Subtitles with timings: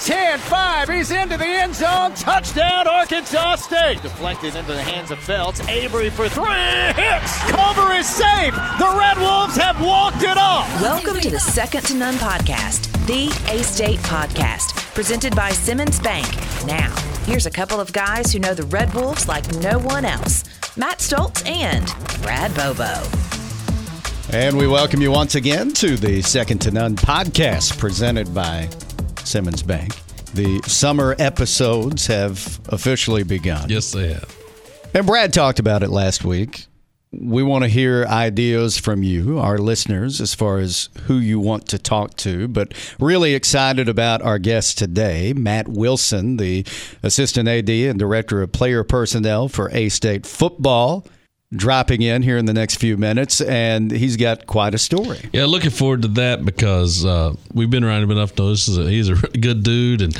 [0.00, 0.88] 10 5.
[0.88, 2.14] He's into the end zone.
[2.14, 4.00] Touchdown, Arkansas State.
[4.00, 5.60] Deflected into the hands of Felts.
[5.68, 6.44] Avery for three.
[6.94, 7.38] Hits.
[7.50, 8.54] Cover is safe.
[8.78, 10.68] The Red Wolves have walked it off.
[10.80, 16.26] Welcome to the Second to None podcast, the A State podcast, presented by Simmons Bank.
[16.64, 16.94] Now,
[17.24, 20.44] here's a couple of guys who know the Red Wolves like no one else
[20.76, 21.86] Matt Stoltz and
[22.22, 23.02] Brad Bobo.
[24.30, 28.68] And we welcome you once again to the Second to None podcast presented by
[29.28, 29.94] Simmons Bank.
[30.34, 33.68] The summer episodes have officially begun.
[33.68, 34.36] Yes, they have.
[34.94, 36.66] And Brad talked about it last week.
[37.10, 41.66] We want to hear ideas from you, our listeners, as far as who you want
[41.68, 42.48] to talk to.
[42.48, 46.66] But really excited about our guest today, Matt Wilson, the
[47.02, 51.06] Assistant AD and Director of Player Personnel for A State Football
[51.54, 55.18] dropping in here in the next few minutes, and he's got quite a story.
[55.32, 58.68] Yeah, looking forward to that because uh, we've been around him enough to know this
[58.68, 60.16] is a, he's a really good dude, and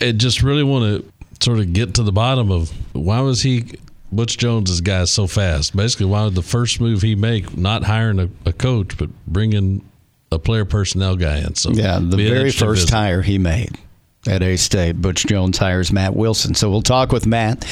[0.00, 3.64] I just really want to sort of get to the bottom of why was he
[4.10, 5.76] Butch Jones's guy so fast?
[5.76, 9.84] Basically, why was the first move he make not hiring a, a coach but bringing
[10.30, 11.54] a player personnel guy in?
[11.54, 12.90] So yeah, the very first visit.
[12.90, 13.78] hire he made
[14.26, 16.54] at A State, Butch Jones hires Matt Wilson.
[16.54, 17.64] So we'll talk with Matt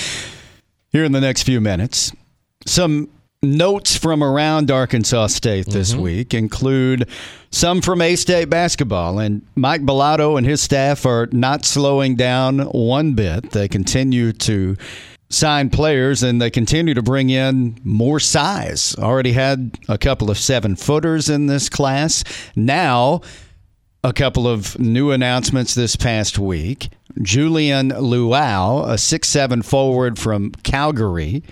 [0.91, 2.13] here in the next few minutes.
[2.67, 3.09] Some
[3.43, 6.03] notes from around Arkansas State this mm-hmm.
[6.03, 7.09] week include
[7.51, 12.61] some from A State basketball, and Mike Balado and his staff are not slowing down
[12.61, 13.51] one bit.
[13.51, 14.77] They continue to
[15.29, 18.95] sign players and they continue to bring in more size.
[18.99, 22.23] Already had a couple of seven footers in this class.
[22.55, 23.23] Now,
[24.05, 26.91] a couple of new announcements this past week.
[27.23, 31.43] Julian Luau, a six-seven forward from Calgary,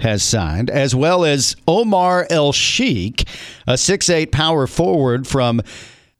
[0.00, 3.26] has signed, as well as Omar El Sheikh,
[3.66, 5.60] a six-eight power forward from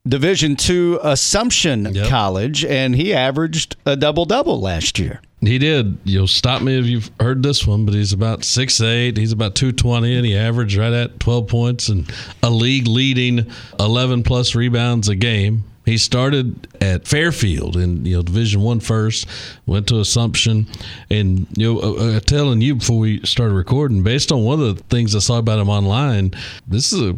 [0.07, 2.09] Division Two Assumption Yep.
[2.09, 5.21] College, and he averaged a double-double last year.
[5.41, 5.99] He did.
[6.05, 9.17] You'll stop me if you've heard this one, but he's about six eight.
[9.17, 12.11] He's about 220, and he averaged right at 12 points and
[12.43, 13.47] a league leading
[13.79, 15.63] 11 plus rebounds a game.
[15.89, 19.27] He started at Fairfield in you know Division One first,
[19.65, 20.67] went to Assumption,
[21.09, 24.77] and you know uh, uh, telling you before we started recording, based on one of
[24.77, 26.33] the things I saw about him online,
[26.67, 27.17] this is a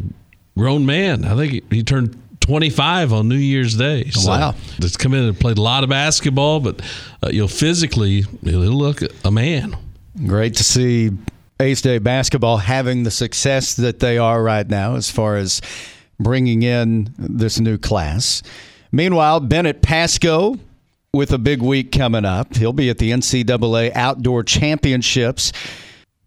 [0.57, 1.25] grown man.
[1.25, 4.09] I think he, he turned 25 on New Year's Day.
[4.11, 4.55] So Wow.
[4.79, 6.81] Just come in and played a lot of basketball, but
[7.21, 9.75] uh, you know physically he'll look a man.
[10.25, 11.11] Great to see
[11.59, 15.61] A State basketball having the success that they are right now as far as
[16.21, 18.41] bringing in this new class.
[18.91, 20.57] Meanwhile, Bennett Pasco
[21.13, 22.55] with a big week coming up.
[22.55, 25.51] He'll be at the NCAA Outdoor Championships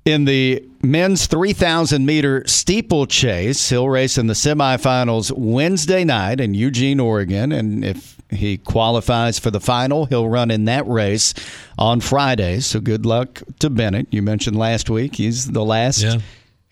[0.04, 3.71] in the men's 3,000 meter steeplechase.
[3.71, 7.53] He'll race in the semifinals Wednesday night in Eugene, Oregon.
[7.53, 11.33] And if he qualifies for the final, he'll run in that race
[11.78, 12.60] on Friday.
[12.60, 14.09] So good luck to Bennett.
[14.10, 16.19] You mentioned last week he's the last Yeah.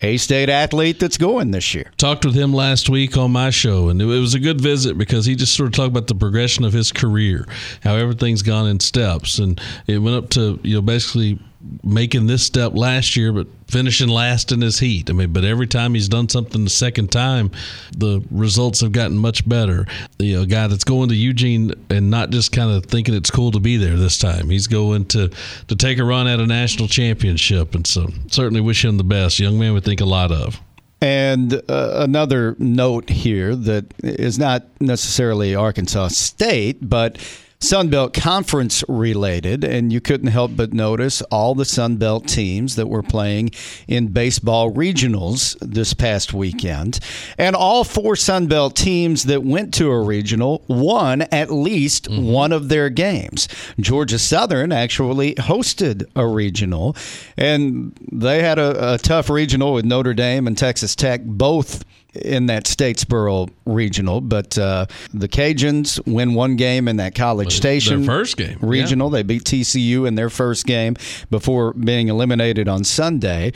[0.03, 1.89] A State athlete that's going this year.
[1.97, 5.25] Talked with him last week on my show, and it was a good visit because
[5.25, 7.47] he just sort of talked about the progression of his career,
[7.83, 11.39] how everything's gone in steps, and it went up to you know basically
[11.83, 15.09] making this step last year, but finishing last in his heat.
[15.09, 17.51] I mean, but every time he's done something the second time,
[17.97, 19.85] the results have gotten much better.
[20.19, 23.51] You know, guy that's going to Eugene and not just kind of thinking it's cool
[23.51, 24.49] to be there this time.
[24.49, 25.29] He's going to
[25.67, 29.39] to take a run at a national championship, and so certainly wish him the best.
[29.39, 30.59] Young man would think a lot of.
[31.01, 37.17] And uh, another note here that is not necessarily Arkansas State, but
[37.63, 39.63] Sunbelt Conference related.
[39.63, 43.51] And you couldn't help but notice all the Sunbelt teams that were playing
[43.87, 46.99] in baseball regionals this past weekend.
[47.37, 52.25] And all four Sunbelt teams that went to a regional won at least mm-hmm.
[52.25, 53.47] one of their games.
[53.79, 56.97] Georgia Southern actually hosted a regional,
[57.37, 61.85] and they had a, a tough regional with Notre Dame and Texas Tech both
[62.15, 68.03] in that Statesboro regional, but uh, the Cajuns win one game in that College Station
[68.03, 68.67] first game, yeah.
[68.67, 69.09] regional.
[69.09, 70.95] They beat TCU in their first game
[71.29, 73.51] before being eliminated on Sunday.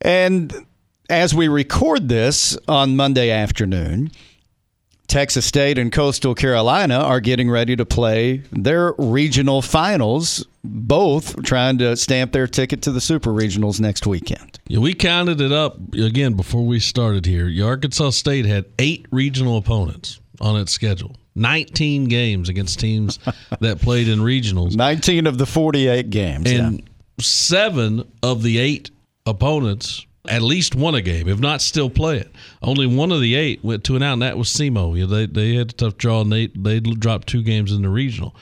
[0.00, 0.66] And
[1.08, 4.10] as we record this on Monday afternoon,
[5.06, 11.78] Texas State and Coastal Carolina are getting ready to play their regional finals, both trying
[11.78, 14.58] to stamp their ticket to the Super Regionals next weekend.
[14.66, 17.50] Yeah, we counted it up again before we started here.
[17.64, 21.16] Arkansas State had eight regional opponents on its schedule.
[21.36, 23.18] 19 games against teams
[23.60, 24.74] that played in regionals.
[24.76, 26.50] 19 of the 48 games.
[26.50, 26.84] And yeah.
[27.20, 28.90] seven of the eight
[29.26, 32.34] opponents at least won a game, if not still play it.
[32.62, 34.96] Only one of the eight went to an out, and that was SEMO.
[34.96, 37.82] You know, they, they had a tough draw, and they, they dropped two games in
[37.82, 38.34] the regional.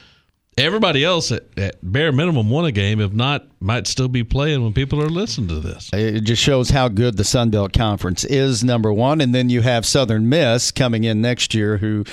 [0.56, 3.00] everybody else at, at, bare minimum won a game.
[3.00, 5.90] If not, might still be playing when people are listening to this.
[5.92, 9.20] It just shows how good the Sun Belt Conference is, number one.
[9.20, 12.04] And then you have Southern Miss coming in next year, who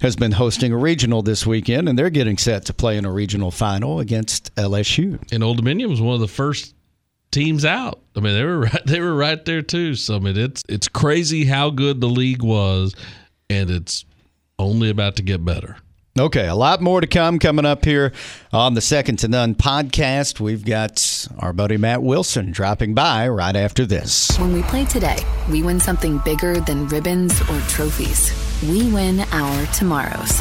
[0.00, 3.12] has been hosting a regional this weekend, and they're getting set to play in a
[3.12, 5.20] regional final against LSU.
[5.32, 6.74] And Old Dominion was one of the first
[7.30, 8.00] teams out.
[8.16, 9.94] I mean, they were right, they were right there too.
[9.94, 12.94] So I mean, it's it's crazy how good the league was,
[13.50, 14.04] and it's
[14.58, 15.76] only about to get better.
[16.18, 18.12] Okay, a lot more to come coming up here
[18.52, 20.40] on the Second to None podcast.
[20.40, 24.36] We've got our buddy Matt Wilson dropping by right after this.
[24.38, 28.32] When we play today, we win something bigger than ribbons or trophies.
[28.68, 30.40] We win our tomorrows.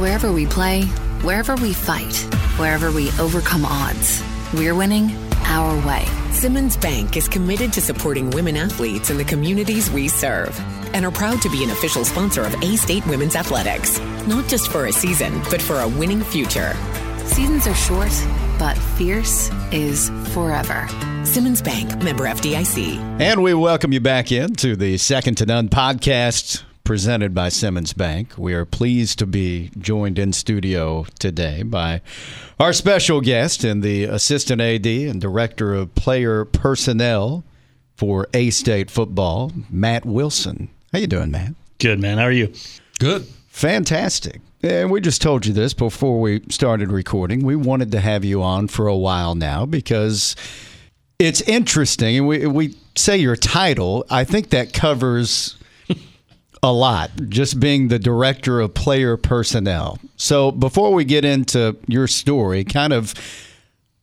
[0.00, 0.84] Wherever we play,
[1.22, 2.16] wherever we fight,
[2.56, 4.22] wherever we overcome odds,
[4.54, 5.10] we're winning
[5.44, 6.04] our way.
[6.32, 10.58] Simmons Bank is committed to supporting women athletes in the communities we serve
[10.94, 13.98] and are proud to be an official sponsor of A State Women's Athletics.
[14.26, 16.74] Not just for a season, but for a winning future.
[17.24, 18.26] Seasons are short,
[18.58, 20.88] but fierce is forever.
[21.24, 22.98] Simmons Bank, member FDIC.
[23.20, 27.92] And we welcome you back in to the Second to None podcast presented by Simmons
[27.92, 28.32] Bank.
[28.36, 32.00] We are pleased to be joined in studio today by
[32.58, 37.44] our special guest and the assistant AD and director of player personnel
[37.94, 40.68] for A State football, Matt Wilson.
[40.92, 41.54] How you doing, Matt?
[41.78, 42.18] Good, man.
[42.18, 42.52] How are you?
[42.98, 43.24] Good.
[43.50, 44.40] Fantastic.
[44.64, 47.44] And we just told you this before we started recording.
[47.44, 50.34] We wanted to have you on for a while now because
[51.20, 52.16] it's interesting.
[52.16, 55.56] And we, we say your title, I think that covers
[56.62, 59.98] a lot, just being the director of player personnel.
[60.16, 63.14] So before we get into your story, kind of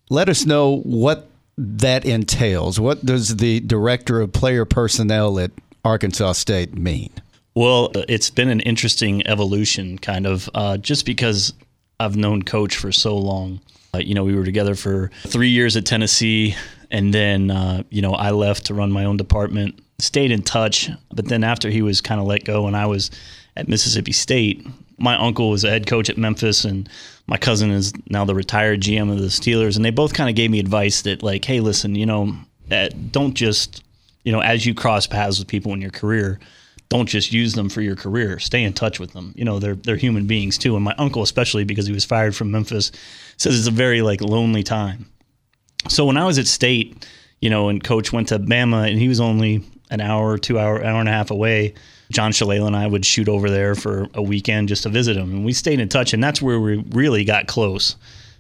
[0.10, 2.80] let us know what that entails.
[2.80, 5.52] What does the director of player personnel at
[5.84, 7.12] Arkansas State mean?
[7.56, 11.54] Well, it's been an interesting evolution, kind of, uh, just because
[12.00, 13.60] I've known Coach for so long.
[13.94, 16.56] Uh, you know, we were together for three years at Tennessee,
[16.92, 20.90] and then, uh, you know, I left to run my own department stayed in touch.
[21.14, 23.12] But then after he was kind of let go, and I was
[23.56, 24.66] at Mississippi State,
[24.98, 26.90] my uncle was a head coach at Memphis, and
[27.28, 29.76] my cousin is now the retired GM of the Steelers.
[29.76, 32.36] And they both kind of gave me advice that, like, hey, listen, you know,
[32.72, 33.84] eh, don't just,
[34.24, 36.40] you know, as you cross paths with people in your career,
[36.90, 38.40] don't just use them for your career.
[38.40, 39.34] Stay in touch with them.
[39.36, 40.76] You know, they're they're human beings too.
[40.76, 42.92] And my uncle, especially because he was fired from Memphis,
[43.36, 45.06] says it's a very like lonely time.
[45.90, 47.06] So when I was at State,
[47.42, 50.84] you know, and Coach went to Bama, and he was only an hour, two hour,
[50.84, 51.74] hour and a half away.
[52.12, 55.32] John Shalala and I would shoot over there for a weekend just to visit him,
[55.32, 57.96] and we stayed in touch, and that's where we really got close.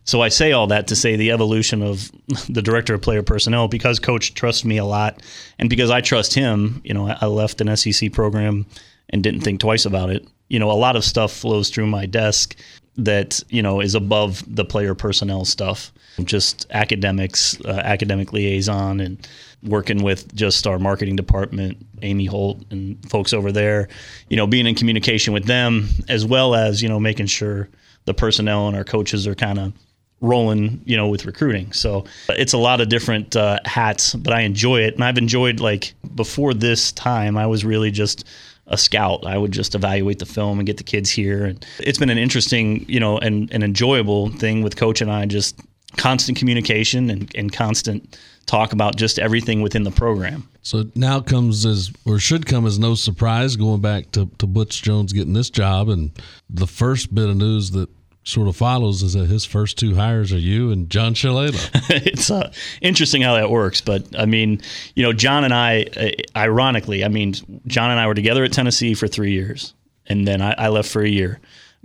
[0.06, 2.10] So I say all that to say the evolution of
[2.50, 5.22] the director of player personnel because coach trusts me a lot,
[5.60, 6.82] and because I trust him.
[6.84, 8.66] You know, I left an SEC program
[9.10, 10.26] and didn't think twice about it.
[10.48, 12.56] You know, a lot of stuff flows through my desk
[12.98, 15.92] that you know is above the player personnel stuff
[16.24, 19.28] just academics uh, academic liaison and
[19.64, 23.88] working with just our marketing department amy holt and folks over there
[24.30, 27.68] you know being in communication with them as well as you know making sure
[28.06, 29.74] the personnel and our coaches are kind of
[30.22, 34.42] rolling you know with recruiting so it's a lot of different uh, hats but i
[34.42, 38.26] enjoy it and i've enjoyed like before this time i was really just
[38.68, 39.26] a scout.
[39.26, 41.46] I would just evaluate the film and get the kids here.
[41.46, 45.26] And it's been an interesting, you know, and an enjoyable thing with coach and I
[45.26, 45.60] just
[45.98, 50.48] constant communication and, and constant talk about just everything within the program.
[50.62, 54.82] So now comes as or should come as no surprise going back to, to Butch
[54.82, 56.12] Jones getting this job and
[56.50, 57.90] the first bit of news that
[58.28, 61.70] sort of follows is that his first two hires are you and John Shalala.
[62.06, 62.52] it's uh,
[62.82, 64.62] interesting how that works, but I mean,
[64.96, 67.34] you know, John and I, uh, ironically, I mean,
[67.68, 69.74] John and I were together at Tennessee for three years,
[70.08, 71.40] and then I, I left for a year.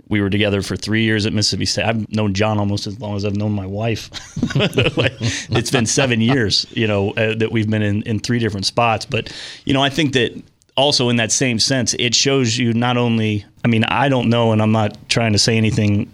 [0.09, 1.85] We were together for three years at Mississippi State.
[1.85, 4.11] I've known John almost as long as I've known my wife.
[4.97, 8.65] like, it's been seven years, you know, uh, that we've been in, in three different
[8.65, 9.05] spots.
[9.05, 9.33] But,
[9.65, 10.33] you know, I think that
[10.75, 14.51] also in that same sense, it shows you not only, I mean, I don't know,
[14.51, 16.11] and I'm not trying to say anything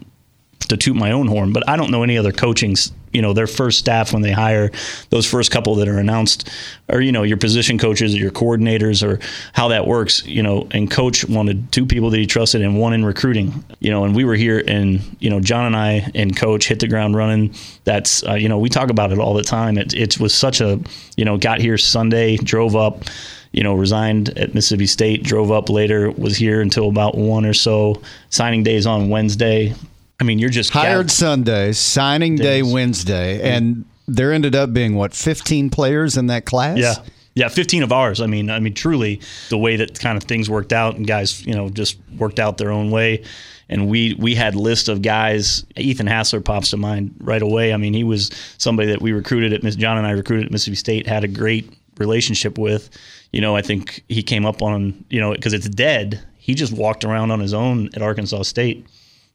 [0.68, 2.76] to toot my own horn, but I don't know any other coaching.
[3.12, 4.70] You know, their first staff when they hire
[5.10, 6.50] those first couple that are announced,
[6.88, 9.20] or you know, your position coaches or your coordinators, or
[9.52, 10.24] how that works.
[10.26, 13.64] You know, and coach wanted two people that he trusted and one in recruiting.
[13.80, 16.80] You know, and we were here, and you know, John and I and coach hit
[16.80, 17.54] the ground running.
[17.84, 19.78] That's uh, you know, we talk about it all the time.
[19.78, 20.80] It it was such a
[21.16, 23.04] you know, got here Sunday, drove up
[23.52, 27.52] you know, resigned at Mississippi State, drove up later, was here until about one or
[27.52, 28.00] so.
[28.30, 29.74] Signing days on Wednesday,
[30.20, 31.10] I mean, you're just hired gathered.
[31.10, 32.46] Sunday, signing days.
[32.46, 36.78] day Wednesday, and there ended up being what 15 players in that class.
[36.78, 36.94] Yeah.
[37.34, 38.20] Yeah, 15 of ours.
[38.20, 41.46] I mean, I mean, truly, the way that kind of things worked out, and guys,
[41.46, 43.22] you know, just worked out their own way.
[43.68, 45.64] And we we had list of guys.
[45.76, 47.72] Ethan Hassler pops to mind right away.
[47.72, 50.52] I mean, he was somebody that we recruited at Miss John and I recruited at
[50.52, 51.06] Mississippi State.
[51.06, 52.90] Had a great relationship with.
[53.32, 56.20] You know, I think he came up on you know because it's dead.
[56.36, 58.84] He just walked around on his own at Arkansas State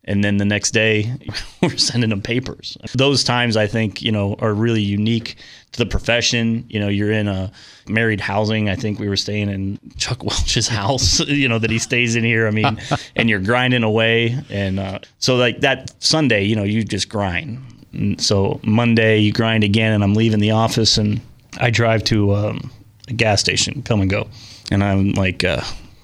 [0.06, 1.12] and then the next day
[1.62, 2.78] we're sending them papers.
[2.94, 5.38] Those times i think you know are really unique
[5.74, 6.66] to the profession.
[6.70, 7.52] You know you're in a
[7.88, 11.80] married housing i think we were staying in chuck welch's house you know that he
[11.80, 12.48] stays in here.
[12.48, 12.80] I mean
[13.16, 14.38] and you're grinding away.
[14.50, 17.60] And uh, so like that sunday you know you just grind.
[17.94, 21.20] And so monday you grind again and i'm leaving the office and
[21.60, 22.72] i drive to um,
[23.08, 24.28] a gas station come and go.
[24.72, 25.62] And i'm like uh,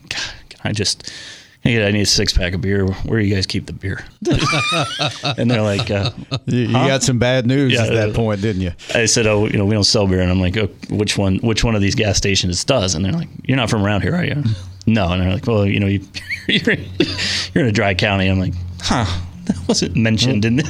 [0.10, 1.12] God, i just
[1.62, 2.86] hey, I need a six pack of beer.
[2.86, 4.03] Where do you guys keep the beer?
[5.38, 6.12] and they're like, uh,
[6.46, 6.88] You, you Huh?
[6.88, 8.72] got some bad news Yeah, at that uh, point, didn't you?
[8.96, 10.22] I said, oh, you know, we don't sell beer.
[10.22, 11.38] And I'm like, oh, which one?
[11.39, 12.96] Which one of these gas stations does?
[12.96, 14.44] And they're like, you're not from around here, are you?
[14.88, 15.12] no.
[15.12, 16.01] And they're like, well, you know, you,
[16.48, 16.75] you're
[17.53, 18.27] you're in a dry county.
[18.27, 19.06] I'm like, huh.
[19.46, 20.68] That wasn't mentioned in it.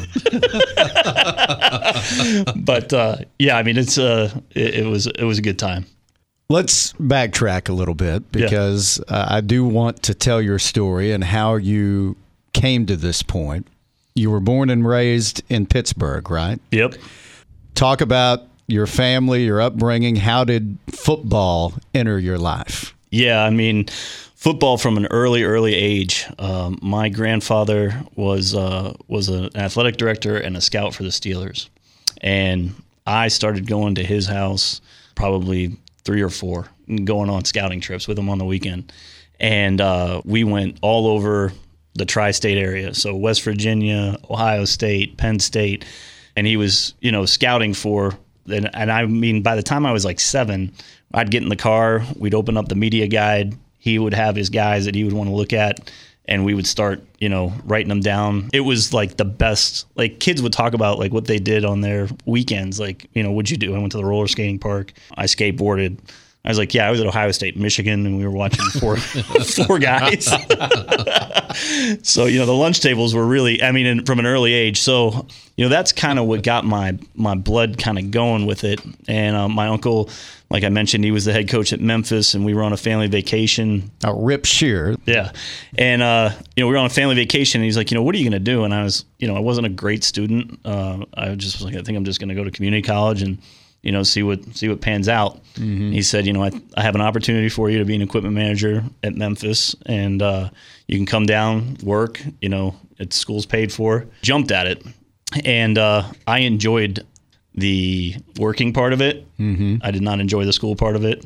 [2.66, 5.86] but uh, yeah, I mean, it's uh, it, it was it was a good time.
[6.52, 11.24] Let's backtrack a little bit because uh, I do want to tell your story and
[11.24, 12.18] how you
[12.52, 13.70] came to this point.
[14.16, 16.60] You were born and raised in Pittsburgh, right?
[16.72, 16.96] Yep.
[17.74, 20.18] Talk about your family, your upbringing.
[20.18, 22.94] How did football enter your life?
[23.12, 23.86] Yeah, I mean,
[24.36, 26.26] football from an early, early age.
[26.38, 31.70] Um, my grandfather was uh, was an athletic director and a scout for the Steelers,
[32.20, 32.76] and
[33.08, 34.82] I started going to his house
[35.16, 36.68] probably three or four,
[37.04, 38.92] going on scouting trips with him on the weekend,
[39.40, 41.52] and uh, we went all over
[41.94, 45.86] the tri-state area, so West Virginia, Ohio State, Penn State,
[46.36, 48.18] and he was, you know, scouting for.
[48.48, 50.74] And, and I mean, by the time I was like seven,
[51.14, 53.56] I'd get in the car, we'd open up the media guide.
[53.78, 55.92] He would have his guys that he would want to look at,
[56.26, 58.50] and we would start, you know, writing them down.
[58.54, 59.88] It was like the best.
[59.96, 62.80] Like kids would talk about like what they did on their weekends.
[62.80, 63.76] Like, you know, what'd you do?
[63.76, 64.94] I went to the roller skating park.
[65.16, 65.98] I skateboarded.
[66.44, 68.98] I was like, yeah, I was at Ohio State, Michigan, and we were watching four
[69.68, 70.26] four guys.
[72.04, 74.82] so you know the lunch tables were really i mean in, from an early age.
[74.82, 78.64] So you know that's kind of what got my my blood kind of going with
[78.64, 78.82] it.
[79.08, 80.10] And uh, my uncle
[80.50, 82.78] like i mentioned he was the head coach at memphis and we were on a
[82.78, 83.92] family vacation.
[84.04, 84.96] Uh, Rip Scherer.
[85.06, 85.32] yeah.
[85.78, 88.04] And uh, you know we were on a family vacation and he's like you know
[88.04, 88.64] what are you going to do?
[88.64, 90.60] And i was you know i wasn't a great student.
[90.66, 93.22] Uh, i just was like i think i'm just going to go to community college
[93.22, 93.38] and
[93.84, 95.40] you know see what see what pans out
[95.92, 98.36] he said you know I, I have an opportunity for you to be an equipment
[98.36, 100.50] manager at memphis and uh,
[100.88, 104.86] you can come down work you know at school's paid for jumped at it
[105.46, 107.06] and uh, i enjoyed
[107.56, 109.78] the working part of it mm-hmm.
[109.82, 111.26] i did not enjoy the school part of it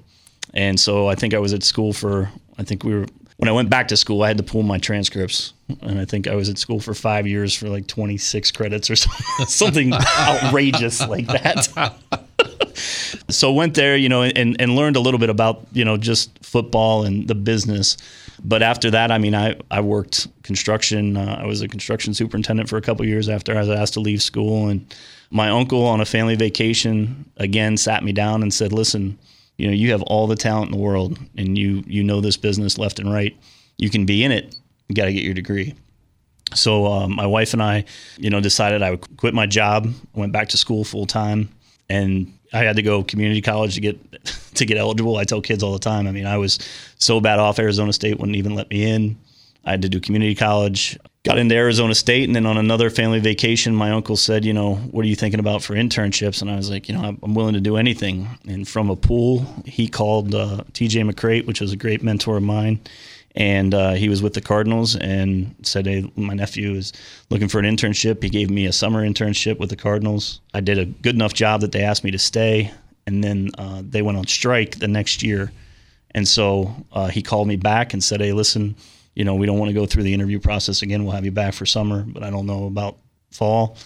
[0.56, 3.06] and so I think I was at school for, I think we were,
[3.38, 5.54] when I went back to school, I had to pull my transcripts.
[5.82, 8.96] And I think I was at school for five years for like 26 credits or
[8.96, 11.68] something, something outrageous like that.
[13.30, 16.44] so went there, you know, and, and learned a little bit about, you know, just
[16.44, 17.98] football and the business.
[18.44, 21.18] But after that, I mean, I, I worked construction.
[21.18, 24.00] Uh, I was a construction superintendent for a couple years after I was asked to
[24.00, 24.68] leave school.
[24.68, 24.94] And
[25.32, 29.18] my uncle on a family vacation again sat me down and said, listen,
[29.58, 32.38] you know, you have all the talent in the world and you, you know this
[32.38, 33.36] business left and right.
[33.78, 34.56] You can be in it.
[34.88, 35.74] You got to get your degree.
[36.54, 37.86] So um, my wife and I,
[38.18, 39.92] you know, decided I would quit my job.
[40.14, 41.50] Went back to school full time,
[41.90, 43.98] and I had to go community college to get
[44.56, 45.18] to get eligible.
[45.18, 46.08] I tell kids all the time.
[46.08, 46.60] I mean, I was
[46.98, 47.60] so bad off.
[47.60, 49.18] Arizona State wouldn't even let me in.
[49.66, 50.98] I had to do community college.
[51.24, 54.76] Got into Arizona State, and then on another family vacation, my uncle said, "You know,
[54.76, 57.56] what are you thinking about for internships?" And I was like, "You know, I'm- willing
[57.56, 61.02] to do anything." And from a pool, he called uh, T.J.
[61.02, 62.80] McCreight, which was a great mentor of mine,
[63.36, 66.94] and uh, he was with the Cardinals, and said, "Hey, my nephew is
[67.30, 70.40] looking for an internship." He gave me a summer internship with the Cardinals.
[70.54, 72.72] I did a good enough job that they asked me to stay,
[73.06, 75.52] and then uh, they went on strike the next year.
[76.12, 78.76] And so uh, he called me back and said, "Hey, listen,
[79.16, 81.04] you know, we don't want to go through the interview process again.
[81.04, 82.98] We'll have you back for summer, but I don't know about
[83.32, 83.78] fall."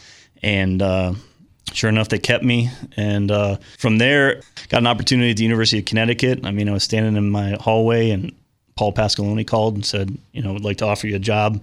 [0.44, 1.16] And uh,
[1.74, 2.70] sure enough, they kept me.
[2.96, 6.46] And uh, from there, got an opportunity at the University of Connecticut.
[6.46, 8.32] I mean, I was standing in my hallway, and
[8.80, 11.62] Paul Pasqualoni called and said, "You know, would like to offer you a job,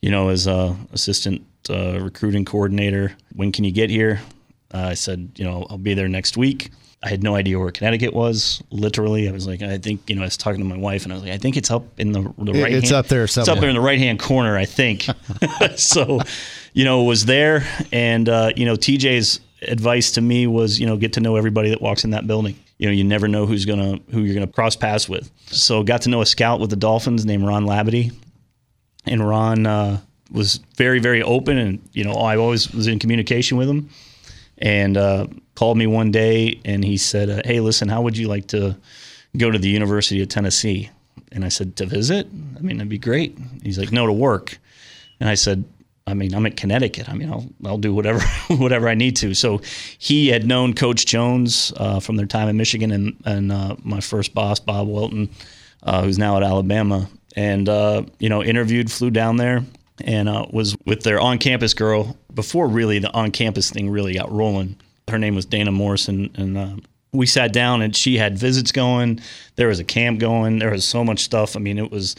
[0.00, 3.12] you know, as a assistant uh, recruiting coordinator.
[3.34, 4.22] When can you get here?"
[4.72, 6.70] Uh, I said, "You know, I'll be there next week."
[7.02, 8.62] I had no idea where Connecticut was.
[8.70, 11.12] Literally, I was like, I think you know, I was talking to my wife, and
[11.12, 12.72] I was like, I think it's up in the the right.
[12.72, 15.04] it's hand, up there It's up there in the right hand corner, I think.
[15.76, 16.20] so,
[16.72, 20.96] you know, was there, and uh, you know, TJ's advice to me was, you know,
[20.96, 22.56] get to know everybody that walks in that building.
[22.78, 25.30] You know, you never know who's gonna who you're gonna cross paths with.
[25.46, 28.12] So got to know a scout with the Dolphins named Ron Labadie,
[29.06, 30.00] and Ron uh,
[30.30, 33.88] was very very open, and you know I always was in communication with him,
[34.58, 38.28] and uh, called me one day and he said, uh, "Hey, listen, how would you
[38.28, 38.76] like to
[39.36, 40.90] go to the University of Tennessee?"
[41.32, 42.26] And I said, "To visit?
[42.56, 44.58] I mean, that'd be great." He's like, "No, to work."
[45.20, 45.64] And I said,
[46.06, 47.08] I mean, I'm at Connecticut.
[47.08, 49.34] I mean, I'll I'll do whatever whatever I need to.
[49.34, 49.60] So
[49.98, 54.00] he had known Coach Jones uh, from their time in Michigan, and and uh, my
[54.00, 55.30] first boss, Bob Welton,
[55.82, 59.64] uh, who's now at Alabama, and uh, you know, interviewed, flew down there,
[60.04, 64.76] and uh, was with their on-campus girl before really the on-campus thing really got rolling.
[65.08, 66.76] Her name was Dana Morrison, and uh,
[67.12, 69.20] we sat down, and she had visits going.
[69.56, 70.58] There was a camp going.
[70.58, 71.56] There was so much stuff.
[71.56, 72.14] I mean, it was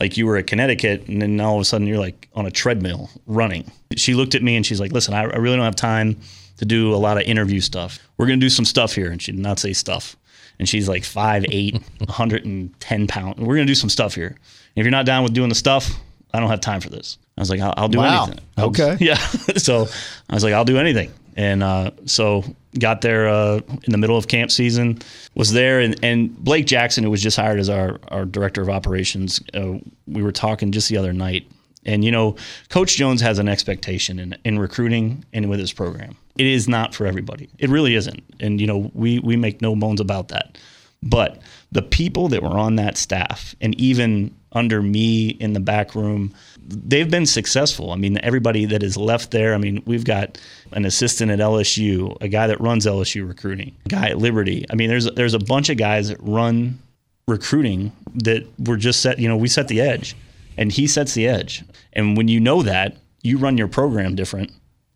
[0.00, 2.50] like you were at Connecticut and then all of a sudden you're like on a
[2.50, 3.70] treadmill running.
[3.96, 6.16] She looked at me and she's like, listen, I, I really don't have time
[6.56, 7.98] to do a lot of interview stuff.
[8.16, 9.10] We're going to do some stuff here.
[9.10, 10.16] And she did not say stuff.
[10.58, 13.38] And she's like 5'8, 110 pounds.
[13.38, 14.26] We're going to do some stuff here.
[14.28, 14.36] And
[14.76, 15.90] if you're not down with doing the stuff,
[16.32, 17.18] I don't have time for this.
[17.36, 18.24] I was like, I'll, I'll do Wow.
[18.24, 18.44] anything.
[18.56, 19.04] I was- Okay.
[19.04, 19.14] yeah.
[19.56, 19.86] so
[20.28, 21.12] I was like, I'll do anything.
[21.36, 22.44] And uh, so
[22.78, 24.98] got there uh, in the middle of camp season,
[25.34, 28.68] was there, and, and Blake Jackson, who was just hired as our, our director of
[28.68, 31.50] operations, uh, we were talking just the other night.
[31.86, 32.36] And, you know,
[32.68, 36.14] Coach Jones has an expectation in, in recruiting and with his program.
[36.36, 37.48] It is not for everybody.
[37.58, 38.22] It really isn't.
[38.38, 40.58] And, you know, we, we make no bones about that.
[41.02, 41.40] But
[41.72, 46.34] the people that were on that staff, and even under me in the back room,
[46.66, 47.90] they've been successful.
[47.90, 49.54] I mean, everybody that is left there.
[49.54, 50.38] I mean, we've got
[50.72, 54.64] an assistant at LSU, a guy that runs LSU recruiting, a guy at Liberty.
[54.70, 56.78] I mean, there's there's a bunch of guys that run
[57.26, 59.18] recruiting that were just set.
[59.18, 60.16] You know, we set the edge,
[60.56, 61.64] and he sets the edge.
[61.92, 64.52] And when you know that, you run your program different.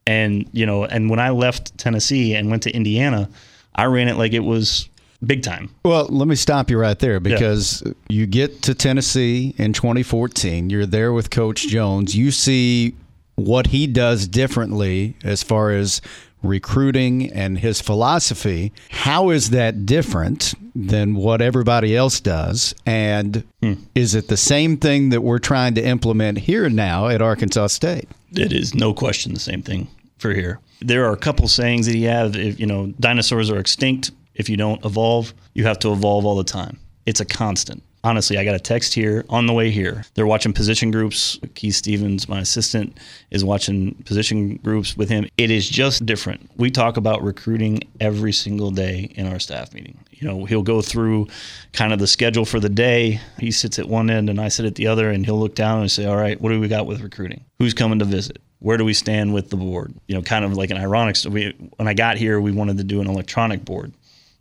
[0.06, 3.28] And you know, and when I left Tennessee and went to Indiana,
[3.74, 4.88] I ran it like it was
[5.24, 5.70] big time.
[5.84, 10.70] Well, let me stop you right there because you get to Tennessee in 2014.
[10.70, 12.14] You're there with Coach Jones.
[12.14, 12.94] You see
[13.36, 16.00] what he does differently as far as
[16.42, 18.72] recruiting and his philosophy.
[18.90, 22.74] How is that different than what everybody else does?
[22.86, 23.74] And hmm.
[23.94, 28.08] is it the same thing that we're trying to implement here now at Arkansas State?
[28.32, 30.60] It is no question the same thing for here.
[30.80, 32.36] There are a couple sayings that he has.
[32.36, 34.10] If, you know, dinosaurs are extinct.
[34.34, 36.78] If you don't evolve, you have to evolve all the time.
[37.06, 37.82] It's a constant.
[38.02, 40.04] Honestly, I got a text here on the way here.
[40.12, 41.38] They're watching position groups.
[41.54, 42.98] Keith Stevens, my assistant,
[43.30, 45.26] is watching position groups with him.
[45.38, 46.50] It is just different.
[46.58, 49.98] We talk about recruiting every single day in our staff meeting.
[50.10, 51.28] You know, he'll go through
[51.72, 53.20] kind of the schedule for the day.
[53.38, 55.80] He sits at one end and I sit at the other, and he'll look down
[55.80, 57.42] and say, All right, what do we got with recruiting?
[57.58, 58.38] Who's coming to visit?
[58.58, 59.94] Where do we stand with the board?
[60.08, 61.16] You know, kind of like an ironic.
[61.24, 63.94] When I got here, we wanted to do an electronic board.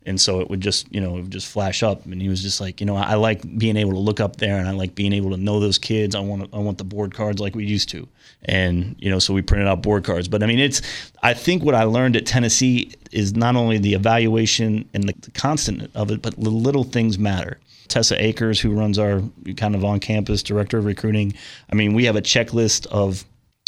[0.06, 2.06] And so it would just, you know, it would just flash up.
[2.06, 4.58] And he was just like, you know, I like being able to look up there
[4.58, 6.16] and I like being able to know those kids.
[6.16, 8.08] I want I want the board cards like we used to.
[8.46, 10.28] And, you know, so we printed out board cards.
[10.28, 10.82] But I mean, it's,
[11.22, 15.32] I think what I learned at Tennessee is not only the evaluation and the, the
[15.32, 17.60] constant of it, but the little things matter.
[17.88, 19.22] Tessa Akers, who runs our
[19.56, 21.34] kind of on campus director of recruiting,
[21.72, 23.24] I mean, we have a checklist of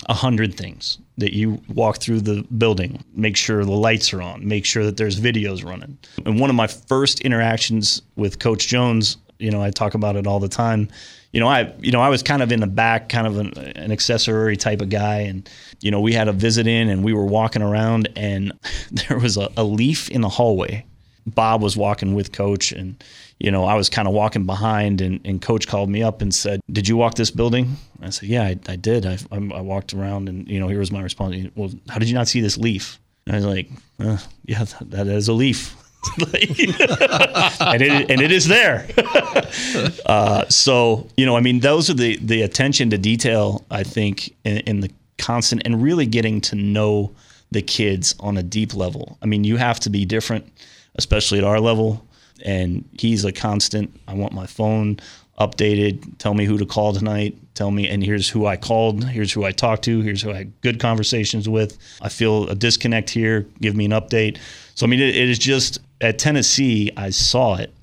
[0.07, 4.47] a hundred things that you walk through the building, make sure the lights are on,
[4.47, 5.97] make sure that there's videos running.
[6.25, 10.27] And one of my first interactions with Coach Jones, you know, I talk about it
[10.27, 10.89] all the time.
[11.31, 13.57] You know, I you know I was kind of in the back, kind of an,
[13.57, 15.49] an accessory type of guy, and
[15.81, 18.53] you know we had a visit in, and we were walking around, and
[18.91, 20.85] there was a, a leaf in the hallway.
[21.27, 23.03] Bob was walking with Coach, and
[23.39, 26.34] you know I was kind of walking behind, and, and Coach called me up and
[26.34, 29.06] said, "Did you walk this building?" I said, "Yeah, I, I did.
[29.06, 31.36] I, I, walked around, and you know here was my response.
[31.56, 33.69] Well, how did you not see this leaf?" And I was like,
[34.00, 35.76] uh, "Yeah, that, that is a leaf."
[36.17, 38.88] and it and it is there.
[40.06, 43.65] uh, so you know, I mean, those are the the attention to detail.
[43.71, 47.12] I think in, in the constant and really getting to know
[47.52, 49.17] the kids on a deep level.
[49.21, 50.52] I mean, you have to be different,
[50.95, 52.04] especially at our level.
[52.43, 53.98] And he's a constant.
[54.08, 55.00] I want my phone
[55.39, 56.17] updated.
[56.17, 57.38] Tell me who to call tonight.
[57.54, 59.06] Tell me, and here's who I called.
[59.06, 60.02] Here's who I talked to.
[60.02, 61.78] Here's who I had good conversations with.
[62.02, 63.45] I feel a disconnect here.
[63.62, 64.38] Give me an update.
[64.76, 66.91] So I mean, it, it is just at Tennessee.
[66.98, 67.74] I saw it,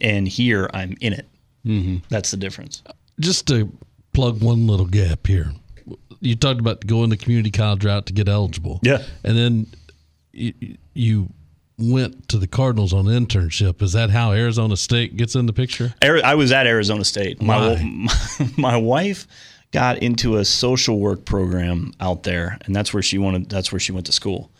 [0.00, 1.26] and here I'm in it.
[1.66, 1.96] Mm-hmm.
[2.08, 2.82] That's the difference.
[3.20, 3.70] just to
[4.14, 5.52] plug one little gap here.
[6.20, 8.80] You talked about going the community college route to get eligible.
[8.82, 9.02] Yeah.
[9.22, 9.66] And then
[10.32, 11.28] you, you
[11.78, 13.80] went to the Cardinals on internship.
[13.82, 15.94] Is that how Arizona State gets in the picture?
[16.02, 17.40] I was at Arizona State.
[17.40, 19.26] My, my my wife
[19.70, 23.48] got into a social work program out there, and that's where she wanted.
[23.48, 24.50] That's where she went to school.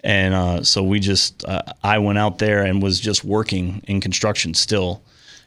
[0.00, 4.00] And uh, so we just, uh, I went out there and was just working in
[4.00, 5.02] construction still.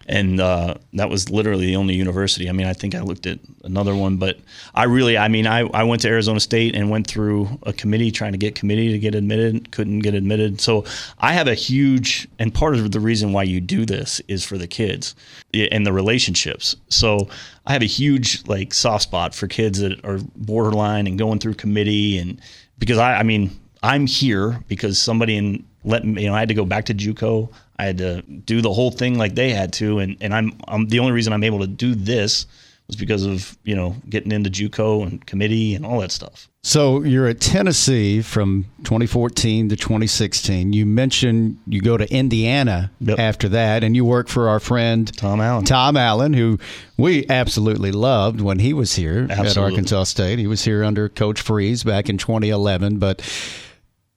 [0.07, 2.49] And uh, that was literally the only university.
[2.49, 4.39] I mean, I think I looked at another one, but
[4.73, 8.09] I really, I mean, I, I went to Arizona State and went through a committee
[8.09, 10.61] trying to get committee to get admitted, couldn't get admitted.
[10.61, 10.83] So
[11.19, 14.57] I have a huge, and part of the reason why you do this is for
[14.57, 15.13] the kids
[15.53, 16.75] and the relationships.
[16.89, 17.29] So
[17.67, 21.53] I have a huge like soft spot for kids that are borderline and going through
[21.53, 22.41] committee, and
[22.79, 23.51] because I, I mean,
[23.83, 26.93] I'm here because somebody in let me, you know, I had to go back to
[26.93, 27.49] JUCO.
[27.79, 30.87] I had to do the whole thing like they had to, and and I'm I'm
[30.87, 32.45] the only reason I'm able to do this
[32.87, 36.47] was because of you know getting into JUCO and committee and all that stuff.
[36.61, 40.73] So you're at Tennessee from 2014 to 2016.
[40.73, 43.17] You mentioned you go to Indiana Yep.
[43.17, 45.63] after that, and you work for our friend Tom Allen.
[45.63, 46.59] Tom Allen, who
[46.97, 50.37] we absolutely loved when he was here at Arkansas State.
[50.37, 53.21] He was here under Coach Freeze back in 2011, but.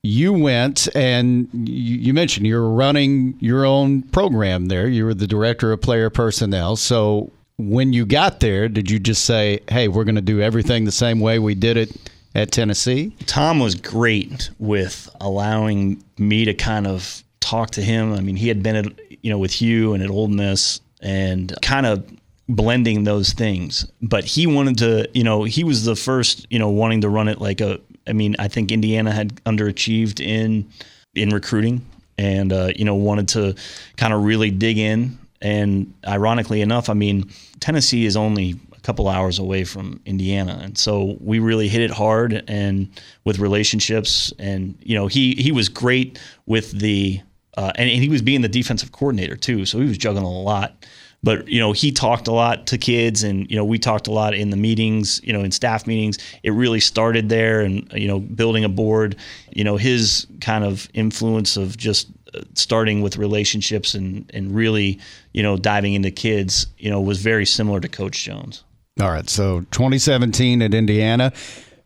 [0.02, 4.88] You went and you mentioned you were running your own program there.
[4.88, 6.74] You were the director of player personnel.
[6.74, 10.84] So when you got there, did you just say, "Hey, we're going to do everything
[10.84, 11.96] the same way we did it
[12.34, 13.14] at Tennessee"?
[13.26, 18.12] Tom was great with allowing me to kind of talk to him.
[18.12, 18.86] I mean, he had been at
[19.22, 22.04] you know with Hugh and at Ole Miss and kind of
[22.48, 23.86] blending those things.
[24.00, 27.28] But he wanted to, you know, he was the first, you know, wanting to run
[27.28, 27.80] it like a.
[28.06, 30.68] I mean, I think Indiana had underachieved in
[31.14, 31.86] in recruiting,
[32.18, 33.54] and uh, you know wanted to
[33.96, 35.18] kind of really dig in.
[35.40, 40.78] And ironically enough, I mean, Tennessee is only a couple hours away from Indiana, and
[40.78, 42.88] so we really hit it hard and
[43.24, 44.32] with relationships.
[44.38, 47.20] And you know, he he was great with the
[47.56, 50.30] uh, and, and he was being the defensive coordinator too, so he was juggling a
[50.30, 50.86] lot.
[51.24, 54.10] But you know, he talked a lot to kids, and you know, we talked a
[54.10, 56.18] lot in the meetings, you know, in staff meetings.
[56.42, 59.16] It really started there, and you know, building a board.
[59.50, 64.98] You know, his kind of influence of just uh, starting with relationships and and really,
[65.32, 66.66] you know, diving into kids.
[66.78, 68.64] You know, was very similar to Coach Jones.
[69.00, 71.32] All right, so 2017 at Indiana.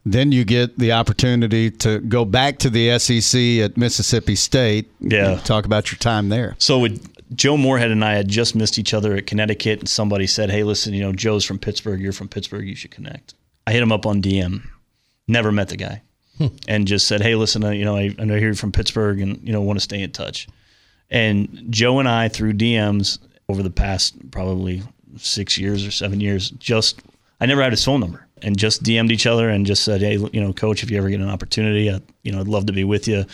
[0.09, 4.89] Then you get the opportunity to go back to the SEC at Mississippi State.
[5.01, 5.41] Yeah.
[5.41, 6.55] Talk about your time there.
[6.59, 10.27] So with Joe Moorhead and I had just missed each other at Connecticut, and somebody
[10.27, 12.01] said, "Hey, listen, you know, Joe's from Pittsburgh.
[12.01, 12.67] You're from Pittsburgh.
[12.67, 13.35] You should connect."
[13.67, 14.63] I hit him up on DM.
[15.27, 16.03] Never met the guy,
[16.69, 19.41] and just said, "Hey, listen, uh, you know, I, I know you're from Pittsburgh, and
[19.43, 20.47] you know, want to stay in touch."
[21.11, 24.83] And Joe and I, through DMs over the past probably
[25.17, 27.01] six years or seven years, just
[27.41, 30.17] I never had his phone number, and just DM'd each other and just said, "Hey,
[30.17, 32.73] you know, coach, if you ever get an opportunity, I, you know, I'd love to
[32.73, 33.25] be with you."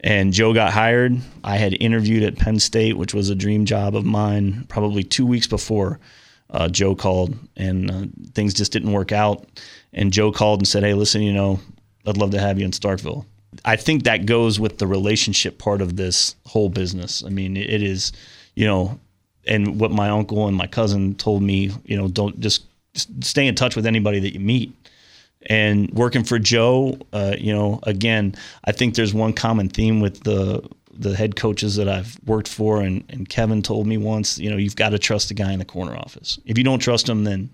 [0.00, 1.18] And Joe got hired.
[1.44, 5.26] I had interviewed at Penn State, which was a dream job of mine, probably two
[5.26, 6.00] weeks before
[6.50, 9.46] uh, Joe called, and uh, things just didn't work out.
[9.92, 11.60] And Joe called and said, "Hey, listen, you know,
[12.06, 13.24] I'd love to have you in Starkville."
[13.64, 17.24] I think that goes with the relationship part of this whole business.
[17.24, 18.12] I mean, it is,
[18.54, 18.98] you know,
[19.46, 23.46] and what my uncle and my cousin told me, you know, don't just, just stay
[23.46, 24.72] in touch with anybody that you meet
[25.46, 30.22] and working for Joe, uh, you know, again, I think there's one common theme with
[30.24, 34.50] the the head coaches that I've worked for, and, and Kevin told me once, you
[34.50, 36.38] know, you've got to trust the guy in the corner office.
[36.44, 37.48] If you don't trust him, then,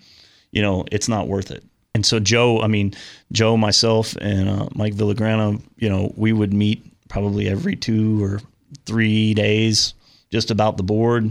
[0.50, 1.62] you know, it's not worth it.
[1.94, 2.94] And so Joe, I mean,
[3.30, 8.40] Joe, myself, and uh, Mike Villagrana, you know, we would meet probably every two or
[8.84, 9.94] three days,
[10.32, 11.30] just about the board,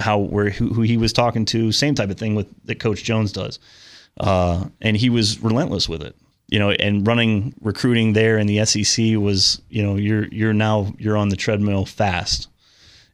[0.00, 3.04] how where who, who he was talking to, same type of thing with that Coach
[3.04, 3.60] Jones does
[4.18, 6.16] uh, and he was relentless with it.
[6.48, 10.92] You know, and running recruiting there in the SEC was, you know, you're you're now
[10.98, 12.48] you're on the treadmill fast,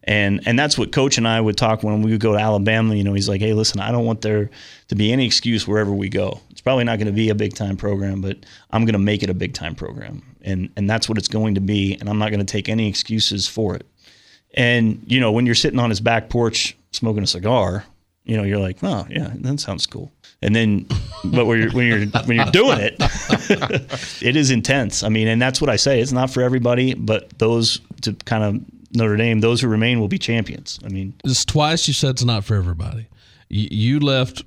[0.02, 2.96] and and that's what Coach and I would talk when we would go to Alabama.
[2.96, 4.50] You know, he's like, hey, listen, I don't want there
[4.88, 6.40] to be any excuse wherever we go.
[6.50, 8.38] It's probably not going to be a big time program, but
[8.72, 11.54] I'm going to make it a big time program, and and that's what it's going
[11.54, 13.86] to be, and I'm not going to take any excuses for it.
[14.54, 17.84] And you know, when you're sitting on his back porch smoking a cigar,
[18.24, 20.10] you know, you're like, oh yeah, that sounds cool.
[20.40, 20.86] And then,
[21.24, 22.94] but when you're when you're when you're doing it,
[24.22, 25.02] it is intense.
[25.02, 26.00] I mean, and that's what I say.
[26.00, 28.60] It's not for everybody, but those to kind of
[28.96, 30.78] Notre Dame, those who remain will be champions.
[30.84, 33.06] I mean, It's twice you said it's not for everybody.
[33.48, 34.42] You, you left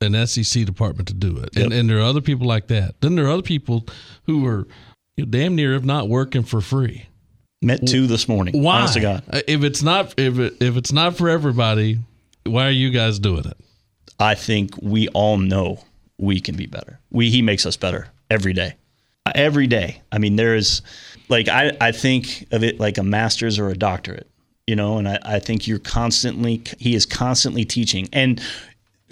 [0.00, 1.80] an SEC department to do it, and, Yep.
[1.80, 3.00] and there are other people like that.
[3.00, 3.84] Then there are other people
[4.26, 4.66] who are
[5.16, 7.06] you know, damn near if not working for free.
[7.60, 8.62] met two this morning.
[8.62, 8.78] Why?
[8.78, 11.98] Honest to God, Uh, If it's not if it, if it's not for everybody,
[12.44, 13.56] why are you guys doing it?
[14.22, 15.84] I think we all know
[16.18, 17.00] we can be better.
[17.10, 18.76] We he makes us better every day.
[19.34, 20.02] Every day.
[20.10, 20.82] I mean, there is
[21.28, 24.28] like I, I think of it like a master's or a doctorate,
[24.66, 28.08] you know, and I, I think you're constantly he is constantly teaching.
[28.12, 28.40] And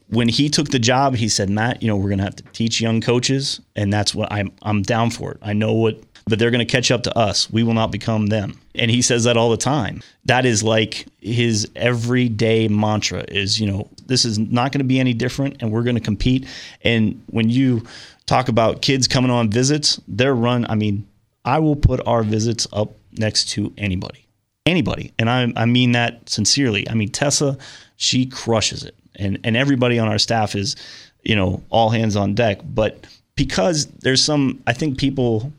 [0.08, 2.80] when he took the job, he said, Matt, you know, we're gonna have to teach
[2.80, 5.38] young coaches, and that's what I'm I'm down for it.
[5.42, 7.50] I know what but they're going to catch up to us.
[7.50, 8.58] We will not become them.
[8.74, 10.02] And he says that all the time.
[10.24, 15.00] That is like his everyday mantra is, you know, this is not going to be
[15.00, 16.46] any different and we're going to compete.
[16.82, 17.84] And when you
[18.26, 21.06] talk about kids coming on visits, they're run, I mean,
[21.44, 24.26] I will put our visits up next to anybody.
[24.66, 25.12] Anybody.
[25.18, 26.88] And I, I mean that sincerely.
[26.88, 27.58] I mean, Tessa,
[27.96, 28.94] she crushes it.
[29.16, 30.76] And, and everybody on our staff is,
[31.22, 32.60] you know, all hands on deck.
[32.64, 35.52] But because there's some, I think people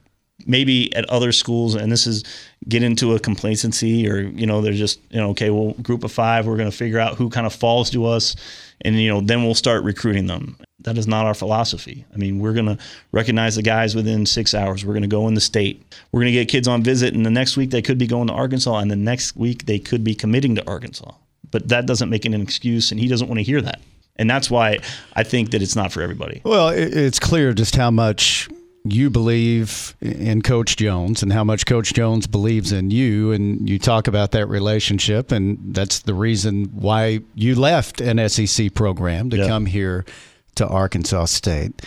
[0.45, 2.23] maybe at other schools, and this is
[2.67, 6.12] get into a complacency or, you know, they're just, you know, okay, well, group of
[6.12, 8.36] five, we're going to figure out who kind of falls to us.
[8.82, 10.58] And, you know, then we'll start recruiting them.
[10.80, 12.06] That is not our philosophy.
[12.13, 12.77] I mean, we're going to
[13.12, 14.84] recognize the guys within six hours.
[14.84, 15.84] We're going to go in the state.
[16.12, 17.13] We're going to get kids on visit.
[17.13, 18.77] And the next week they could be going to Arkansas.
[18.77, 21.12] And the next week they could be committing to Arkansas.
[21.51, 22.91] But that doesn't make it an excuse.
[22.91, 23.82] And he doesn't want to hear that.
[24.15, 24.80] And that's why
[25.15, 26.41] I think that it's not for everybody.
[26.43, 28.49] Well, it's clear just how much
[28.84, 33.32] you believe in Coach Jones and how much Coach Jones believes in you.
[33.32, 35.32] And you talk about that relationship.
[35.32, 39.48] And that's the reason why you left an SEC program to yeah.
[39.48, 40.06] come here
[40.56, 41.82] to Arkansas State.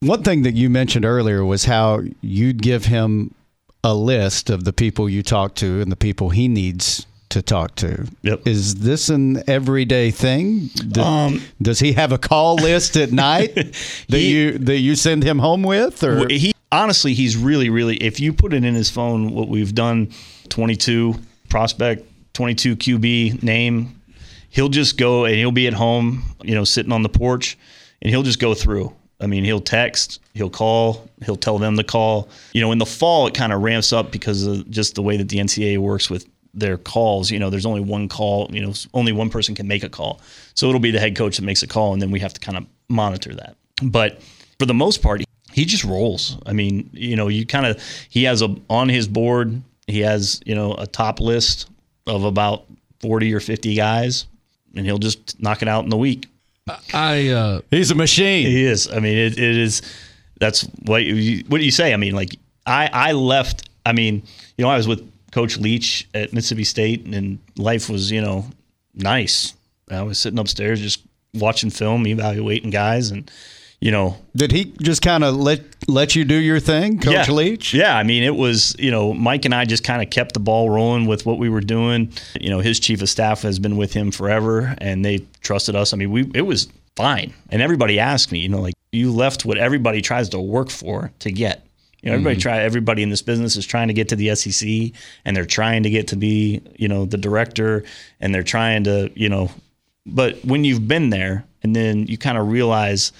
[0.00, 3.34] One thing that you mentioned earlier was how you'd give him
[3.82, 7.74] a list of the people you talk to and the people he needs to talk
[7.76, 8.06] to.
[8.22, 8.46] Yep.
[8.46, 10.68] Is this an everyday thing?
[10.88, 13.74] Do, um, does he have a call list at night that
[14.10, 16.02] he, you that you send him home with?
[16.02, 17.96] Or he honestly, he's really, really.
[17.96, 20.12] If you put it in his phone, what we've done,
[20.48, 21.14] twenty two
[21.48, 24.00] prospect, twenty two QB name,
[24.50, 27.58] he'll just go and he'll be at home, you know, sitting on the porch,
[28.02, 28.94] and he'll just go through.
[29.18, 32.28] I mean, he'll text, he'll call, he'll tell them to call.
[32.52, 35.16] You know, in the fall, it kind of ramps up because of just the way
[35.16, 37.30] that the NCAA works with their calls.
[37.30, 38.48] You know, there's only one call.
[38.50, 40.20] You know, only one person can make a call,
[40.54, 42.40] so it'll be the head coach that makes a call, and then we have to
[42.40, 43.56] kind of monitor that.
[43.82, 44.20] But
[44.58, 46.38] for the most part, he just rolls.
[46.46, 49.62] I mean, you know, you kind of he has a on his board.
[49.86, 51.68] He has you know a top list
[52.06, 52.64] of about
[53.00, 54.26] forty or fifty guys,
[54.74, 56.26] and he'll just knock it out in the week.
[56.92, 58.46] I uh, he's a machine.
[58.46, 58.90] He is.
[58.90, 59.82] I mean, it, it is.
[60.40, 61.94] That's what you, what do you say?
[61.94, 63.68] I mean, like I I left.
[63.84, 64.24] I mean,
[64.56, 68.46] you know, I was with Coach Leach at Mississippi State, and life was, you know,
[68.94, 69.52] nice.
[69.90, 71.02] I was sitting upstairs just
[71.34, 73.30] watching film, evaluating guys, and
[73.78, 77.34] you know, did he just kind of let let you do your thing, Coach yeah,
[77.34, 77.74] Leach?
[77.74, 80.40] Yeah, I mean, it was you know, Mike and I just kind of kept the
[80.40, 82.14] ball rolling with what we were doing.
[82.40, 85.92] You know, his chief of staff has been with him forever, and they trusted us.
[85.92, 89.44] I mean, we it was fine, and everybody asked me, you know, like you left
[89.44, 91.65] what everybody tries to work for to get.
[92.02, 92.42] You know, everybody mm-hmm.
[92.42, 94.92] try everybody in this business is trying to get to the SEC
[95.24, 97.84] and they're trying to get to be, you know, the director
[98.20, 99.50] and they're trying to, you know,
[100.04, 103.12] but when you've been there and then you kind of realize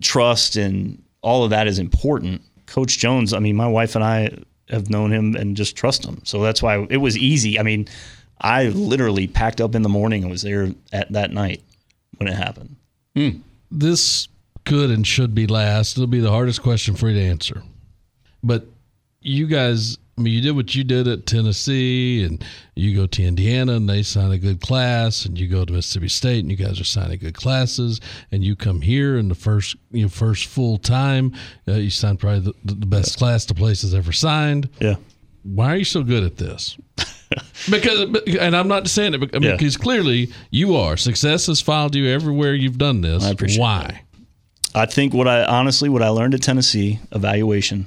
[0.00, 2.42] trust and all of that is important.
[2.66, 4.30] Coach Jones, I mean, my wife and I
[4.68, 6.20] have known him and just trust him.
[6.24, 7.58] So that's why it was easy.
[7.58, 7.88] I mean,
[8.40, 11.62] I literally packed up in the morning and was there at that night
[12.18, 12.76] when it happened.
[13.14, 13.40] Mm.
[13.70, 14.28] This
[14.64, 15.96] could and should be last.
[15.96, 17.62] It'll be the hardest question for you to answer.
[18.46, 18.66] But
[19.20, 22.42] you guys, I mean, you did what you did at Tennessee, and
[22.76, 26.08] you go to Indiana, and they sign a good class, and you go to Mississippi
[26.08, 29.76] State, and you guys are signing good classes, and you come here, and the first,
[29.90, 31.34] you know, first full time,
[31.66, 34.68] uh, you signed probably the, the best class the place has ever signed.
[34.80, 34.94] Yeah.
[35.42, 36.76] Why are you so good at this?
[37.70, 38.00] because,
[38.38, 39.52] and I'm not saying it because, yeah.
[39.52, 40.96] because clearly you are.
[40.96, 43.24] Success has followed you everywhere you've done this.
[43.24, 43.82] I appreciate Why?
[43.82, 44.02] That.
[44.74, 47.86] I think what I honestly, what I learned at Tennessee, evaluation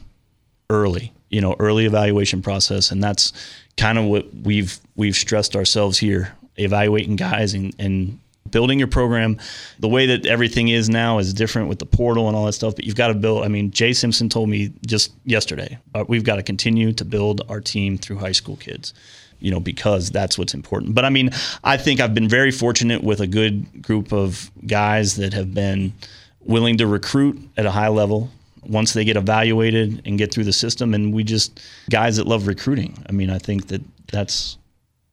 [0.69, 3.33] early, you know, early evaluation process, and that's
[3.77, 8.19] kind of what we've we've stressed ourselves here, evaluating guys and, and
[8.51, 9.37] building your program.
[9.79, 12.75] The way that everything is now is different with the portal and all that stuff,
[12.75, 13.43] but you've got to build.
[13.43, 17.41] I mean, Jay Simpson told me just yesterday, uh, we've got to continue to build
[17.49, 18.93] our team through high school kids
[19.41, 20.93] you know, because that's what's important.
[20.93, 21.29] But I mean,
[21.63, 25.93] I think I've been very fortunate with a good group of guys that have been
[26.41, 28.29] willing to recruit at a high level,
[28.63, 30.93] once they get evaluated and get through the system.
[30.93, 32.97] And we just guys that love recruiting.
[33.07, 34.57] I mean, I think that that's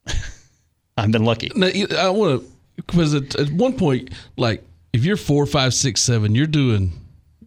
[0.96, 1.50] I've been lucky.
[1.54, 6.00] Now, I want to because at, at one point, like if you're four, five, six,
[6.00, 6.92] seven, you're doing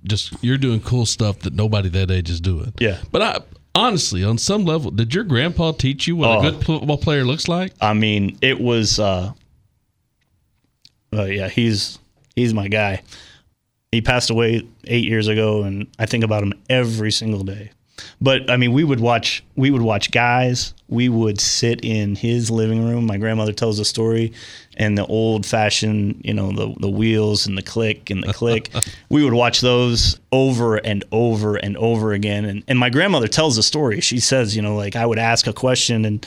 [0.03, 2.73] just you're doing cool stuff that nobody that age is doing.
[2.79, 2.99] Yeah.
[3.11, 3.39] But I
[3.75, 7.23] honestly, on some level, did your grandpa teach you what oh, a good football player
[7.23, 7.73] looks like?
[7.81, 8.99] I mean, it was.
[8.99, 9.33] uh,
[11.13, 11.99] uh yeah, he's
[12.35, 13.01] he's my guy
[13.91, 17.71] he passed away eight years ago, and I think about him every single day.
[18.21, 20.73] But I mean, we would watch we would watch guys.
[20.87, 23.05] We would sit in his living room.
[23.05, 24.31] My grandmother tells a story,
[24.77, 28.69] and the old fashioned, you know, the the wheels and the click and the click.
[29.09, 32.45] we would watch those over and over and over again.
[32.45, 33.99] And and my grandmother tells a story.
[34.01, 36.25] She says, you know, like I would ask a question and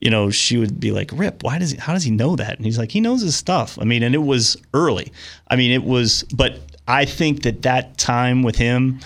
[0.00, 2.56] you know, she would be like, Rip, why does he, how does he know that?
[2.56, 3.76] And he's like, he knows his stuff.
[3.80, 5.12] I mean, and it was early.
[5.48, 9.00] I mean, it was, but I think that that time with him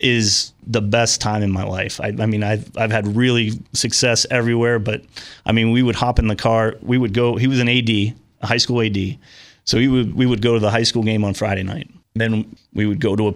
[0.00, 2.00] is the best time in my life.
[2.00, 5.02] I, I, mean, I've I've had really success everywhere, but
[5.46, 6.74] I mean, we would hop in the car.
[6.82, 7.36] We would go.
[7.36, 9.16] He was an AD, a high school AD,
[9.64, 11.88] so we would we would go to the high school game on Friday night.
[12.14, 13.34] Then we would go to a,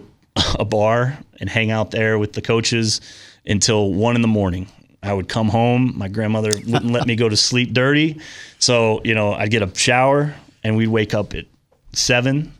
[0.59, 2.99] a bar and hang out there with the coaches
[3.45, 4.67] until one in the morning.
[5.03, 5.93] I would come home.
[5.95, 8.19] My grandmother wouldn't let me go to sleep dirty,
[8.59, 11.45] so you know I'd get a shower and we'd wake up at
[11.93, 12.51] seven,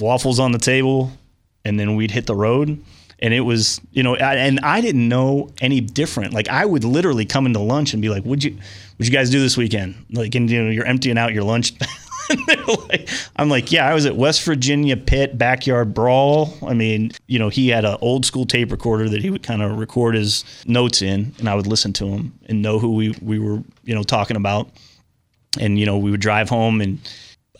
[0.00, 1.12] waffles on the table,
[1.64, 2.82] and then we'd hit the road
[3.20, 6.32] and it was you know and I didn't know any different.
[6.32, 8.56] Like I would literally come into lunch and be like, "Would you
[8.98, 11.74] would you guys do this weekend?" Like and you know you're emptying out your lunch.
[12.88, 16.54] like, I'm like, yeah, I was at West Virginia Pitt backyard brawl.
[16.66, 19.62] I mean, you know, he had an old school tape recorder that he would kind
[19.62, 23.14] of record his notes in, and I would listen to him and know who we
[23.20, 24.70] we were, you know, talking about.
[25.58, 26.98] And you know, we would drive home, and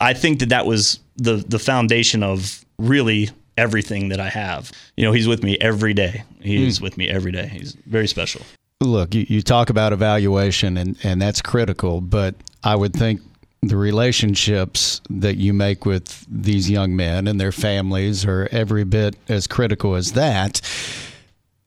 [0.00, 4.72] I think that that was the the foundation of really everything that I have.
[4.96, 6.24] You know, he's with me every day.
[6.40, 6.82] He's mm.
[6.82, 7.46] with me every day.
[7.46, 8.42] He's very special.
[8.80, 12.34] Look, you, you talk about evaluation, and, and that's critical, but
[12.64, 13.20] I would think
[13.62, 19.16] the relationships that you make with these young men and their families are every bit
[19.28, 20.62] as critical as that.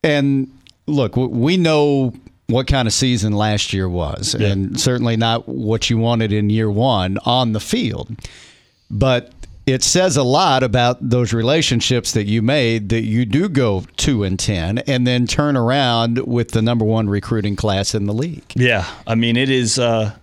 [0.04, 0.52] And
[0.88, 2.14] look, we know
[2.54, 4.50] what kind of season last year was, yeah.
[4.50, 8.16] and certainly not what you wanted in year one on the field.
[8.90, 9.32] But
[9.66, 14.24] it says a lot about those relationships that you made that you do go two
[14.24, 18.52] and ten and then turn around with the number one recruiting class in the league.
[18.56, 19.80] Yeah, I mean it is.
[19.80, 20.16] Uh,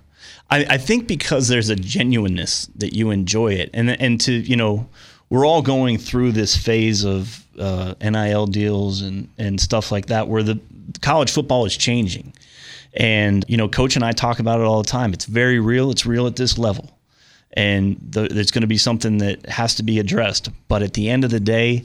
[0.50, 4.56] I, I think because there's a genuineness that you enjoy it, and and to you
[4.56, 4.88] know
[5.30, 10.28] we're all going through this phase of uh, NIL deals and and stuff like that
[10.28, 10.60] where the
[11.00, 12.32] college football is changing,
[12.94, 15.12] and you know coach and I talk about it all the time.
[15.12, 15.90] It's very real.
[15.90, 16.90] It's real at this level
[17.54, 20.48] and the, there's going to be something that has to be addressed.
[20.68, 21.84] But at the end of the day,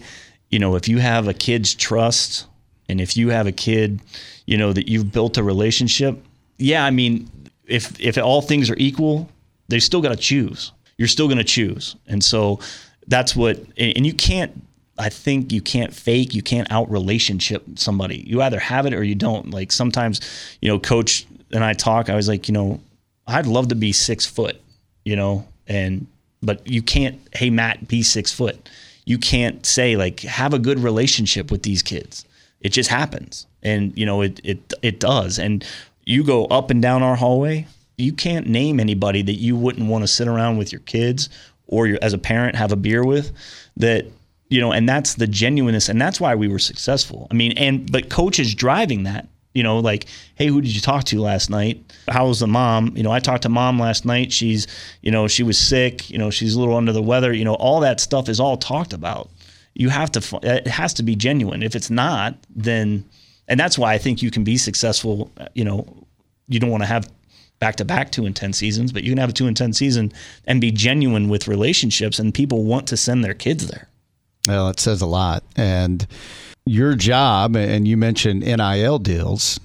[0.49, 2.45] you know, if you have a kid's trust
[2.88, 3.99] and if you have a kid,
[4.45, 6.23] you know, that you've built a relationship,
[6.58, 7.29] yeah, I mean,
[7.65, 9.29] if if all things are equal,
[9.67, 10.71] they still got to choose.
[10.97, 12.60] You're still going to choose, and so
[13.07, 13.59] that's what.
[13.77, 14.61] And you can't.
[14.97, 16.33] I think you can't fake.
[16.33, 18.23] You can't out relationship somebody.
[18.25, 19.51] You either have it or you don't.
[19.51, 20.21] Like sometimes,
[20.61, 22.09] you know, coach and I talk.
[22.09, 22.79] I was like, you know,
[23.27, 24.61] I'd love to be six foot.
[25.03, 26.07] You know, and
[26.45, 28.69] but you can't hey matt be six foot
[29.05, 32.25] you can't say like have a good relationship with these kids
[32.61, 35.65] it just happens and you know it it it does and
[36.05, 37.65] you go up and down our hallway
[37.97, 41.29] you can't name anybody that you wouldn't want to sit around with your kids
[41.67, 43.32] or as a parent have a beer with
[43.78, 44.06] that
[44.49, 47.91] you know and that's the genuineness and that's why we were successful i mean and
[47.91, 51.82] but coaches driving that you know, like, hey, who did you talk to last night?
[52.10, 52.95] How was the mom?
[52.95, 54.32] You know, I talked to mom last night.
[54.32, 54.67] She's,
[55.01, 56.10] you know, she was sick.
[56.10, 57.34] You know, she's a little under the weather.
[57.34, 59.30] You know, all that stuff is all talked about.
[59.73, 61.63] You have to, it has to be genuine.
[61.63, 63.06] If it's not, then,
[63.47, 65.32] and that's why I think you can be successful.
[65.54, 66.06] You know,
[66.49, 67.10] you don't want to have
[67.59, 69.73] back to back two and 10 seasons, but you can have a two and 10
[69.73, 70.11] season
[70.45, 73.87] and be genuine with relationships, and people want to send their kids there.
[74.47, 75.43] Well, it says a lot.
[75.55, 76.05] And,
[76.65, 79.59] your job, and you mentioned NIL deals,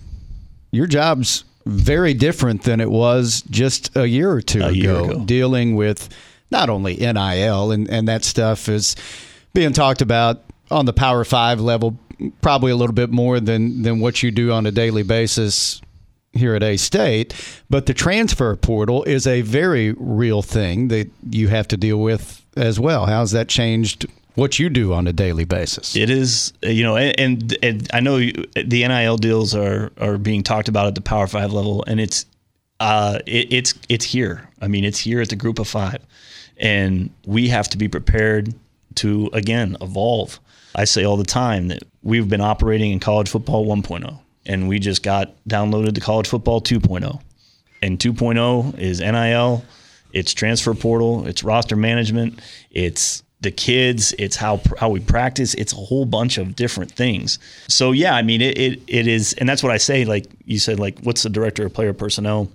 [0.70, 5.24] your job's very different than it was just a year or two ago, year ago,
[5.24, 6.08] dealing with
[6.50, 8.96] not only NIL and, and that stuff is
[9.54, 11.98] being talked about on the Power Five level,
[12.42, 15.80] probably a little bit more than than what you do on a daily basis
[16.32, 17.34] here at A State.
[17.68, 22.44] But the transfer portal is a very real thing that you have to deal with
[22.56, 23.06] as well.
[23.06, 25.96] How's that changed what you do on a daily basis.
[25.96, 30.68] It is, you know, and, and I know the NIL deals are are being talked
[30.68, 32.26] about at the Power Five level, and it's
[32.78, 34.48] uh, it, it's it's here.
[34.60, 36.04] I mean, it's here at the Group of Five,
[36.56, 38.54] and we have to be prepared
[38.96, 40.40] to again evolve.
[40.74, 44.78] I say all the time that we've been operating in college football 1.0, and we
[44.78, 47.20] just got downloaded to college football 2.0,
[47.82, 49.64] and 2.0 is NIL.
[50.12, 51.26] It's transfer portal.
[51.26, 52.40] It's roster management.
[52.70, 57.38] It's the kids, it's how how we practice, it's a whole bunch of different things.
[57.68, 60.58] So yeah, I mean it, it it is and that's what I say like you
[60.58, 62.50] said like what's the director of player personnel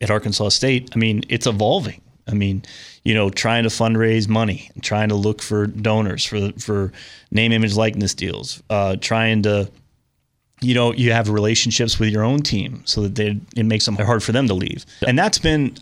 [0.00, 0.90] at Arkansas State?
[0.94, 2.00] I mean, it's evolving.
[2.26, 2.62] I mean,
[3.04, 6.92] you know, trying to fundraise money, trying to look for donors for for
[7.30, 9.70] name image likeness deals, uh, trying to
[10.64, 13.96] you know you have relationships with your own team so that they, it makes them
[13.96, 14.86] hard for them to leave.
[15.06, 15.76] And that's been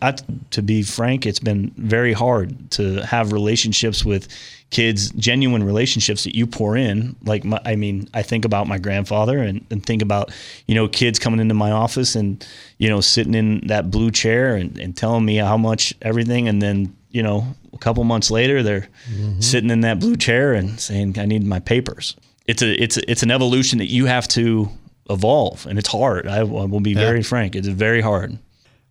[0.51, 4.27] to be frank it's been very hard to have relationships with
[4.69, 7.15] kids genuine relationships that you pour in.
[7.23, 10.31] Like my, i mean i think about my grandfather and, and think about
[10.67, 12.45] you know kids coming into my office and
[12.77, 16.47] you know sitting in that blue chair and, and telling me how much everything.
[16.47, 19.39] And then you know a couple months later they're mm-hmm.
[19.39, 23.11] sitting in that blue chair and saying i need my papers it's a it's a,
[23.11, 24.69] it's an evolution that you have to
[25.09, 26.27] evolve, and it's hard.
[26.27, 28.37] I, I will be very frank; it's very hard.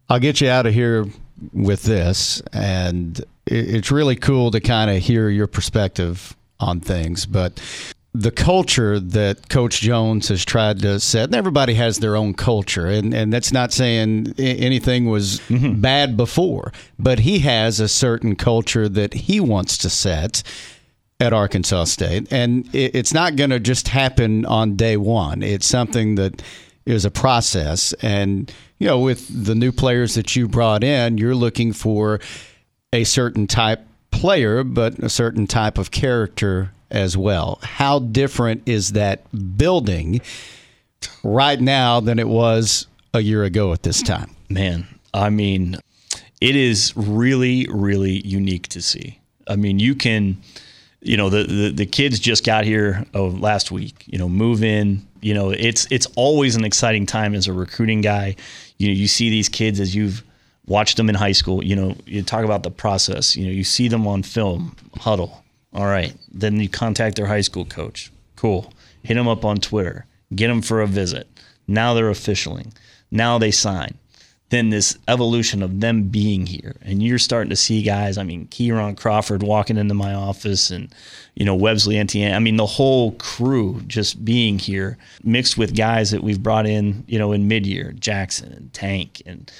[0.08, 1.06] I'll get you out of here
[1.52, 7.60] with this, and it's really cool to kind of hear your perspective on things, but.
[8.14, 12.86] The culture that Coach Jones has tried to set, and everybody has their own culture,
[12.86, 15.80] and, and that's not saying anything was mm-hmm.
[15.80, 20.42] bad before, but he has a certain culture that he wants to set
[21.22, 22.32] at Arkansas State.
[22.32, 26.42] And it's not going to just happen on day one, it's something that
[26.84, 27.92] is a process.
[28.02, 32.18] And, you know, with the new players that you brought in, you're looking for
[32.92, 37.60] a certain type player, but a certain type of character as well.
[37.62, 39.22] How different is that
[39.56, 40.20] building
[41.22, 44.34] right now than it was a year ago at this time?
[44.48, 45.76] Man, I mean,
[46.40, 49.20] it is really, really unique to see.
[49.46, 50.38] I mean, you can
[51.02, 54.62] you know the, the, the kids just got here oh, last week you know move
[54.62, 58.36] in you know it's it's always an exciting time as a recruiting guy.
[58.78, 60.22] You know you see these kids as you've
[60.66, 63.64] watched them in high school you know you talk about the process you know you
[63.64, 65.42] see them on film huddle
[65.74, 66.14] all right.
[66.30, 68.72] Then you contact their high school coach cool.
[69.02, 71.28] Hit them up on twitter get them for a visit.
[71.66, 72.72] Now they're officialing.
[73.10, 73.98] Now they sign
[74.52, 76.76] then this evolution of them being here.
[76.82, 80.94] And you're starting to see guys, I mean, Kieran Crawford walking into my office and,
[81.34, 82.34] you know, Websley Etienne.
[82.34, 87.02] I mean, the whole crew just being here, mixed with guys that we've brought in,
[87.08, 89.22] you know, in mid year, Jackson and Tank.
[89.24, 89.50] And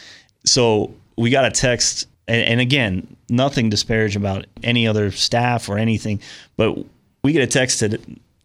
[0.44, 2.06] so we got a text.
[2.28, 6.20] And, and again, nothing disparage about any other staff or anything,
[6.58, 6.76] but
[7.24, 7.82] we get a text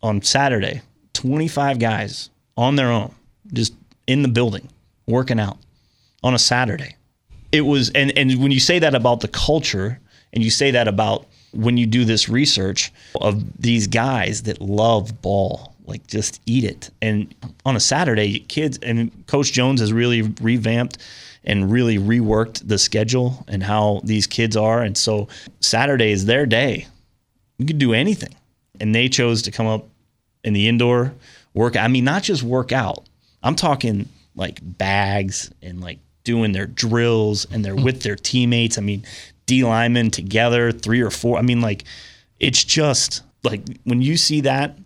[0.02, 0.82] on Saturday
[1.12, 3.14] 25 guys on their own,
[3.52, 3.74] just
[4.08, 4.70] in the building,
[5.08, 5.58] working out
[6.28, 6.96] on a Saturday.
[7.52, 10.00] It was, and, and when you say that about the culture
[10.34, 15.22] and you say that about when you do this research of these guys that love
[15.22, 16.90] ball, like just eat it.
[17.02, 17.34] And
[17.66, 20.98] on a Saturday, kids, and Coach Jones has really revamped
[21.46, 24.82] and really reworked the schedule and how these kids are.
[24.82, 25.30] And so
[25.62, 26.88] Saturday is their day.
[27.58, 28.36] You could do anything.
[28.82, 29.88] And they chose to come up
[30.44, 31.14] in the indoor
[31.54, 31.78] work.
[31.78, 33.08] I mean, not just work out.
[33.42, 37.86] I'm talking like bags and like doing their drills and they're hmm.
[37.86, 38.78] with their teammates.
[38.78, 39.04] I mean,
[39.46, 41.38] D linemen together, three or four.
[41.40, 41.86] I mean, like,
[42.38, 44.78] it's just like when you see that,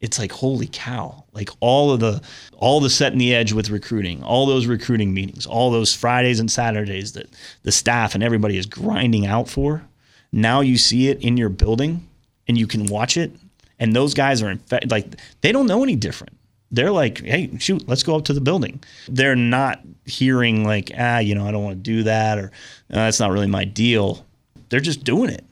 [0.00, 1.24] it's like holy cow!
[1.32, 2.20] Like all of the
[2.56, 6.50] all the setting the edge with recruiting, all those recruiting meetings, all those Fridays and
[6.50, 7.28] Saturdays that
[7.62, 9.84] the staff and everybody is grinding out for.
[10.32, 12.08] Now you see it in your building
[12.48, 13.30] and you can watch it,
[13.78, 15.06] and those guys are in fact like
[15.42, 16.36] they don't know any different
[16.72, 18.82] they're like, hey, shoot, let's go up to the building.
[19.06, 22.46] They're not hearing like, ah, you know, I don't want to do that or
[22.90, 24.26] uh, that's not really my deal.
[24.70, 25.44] They're just doing it.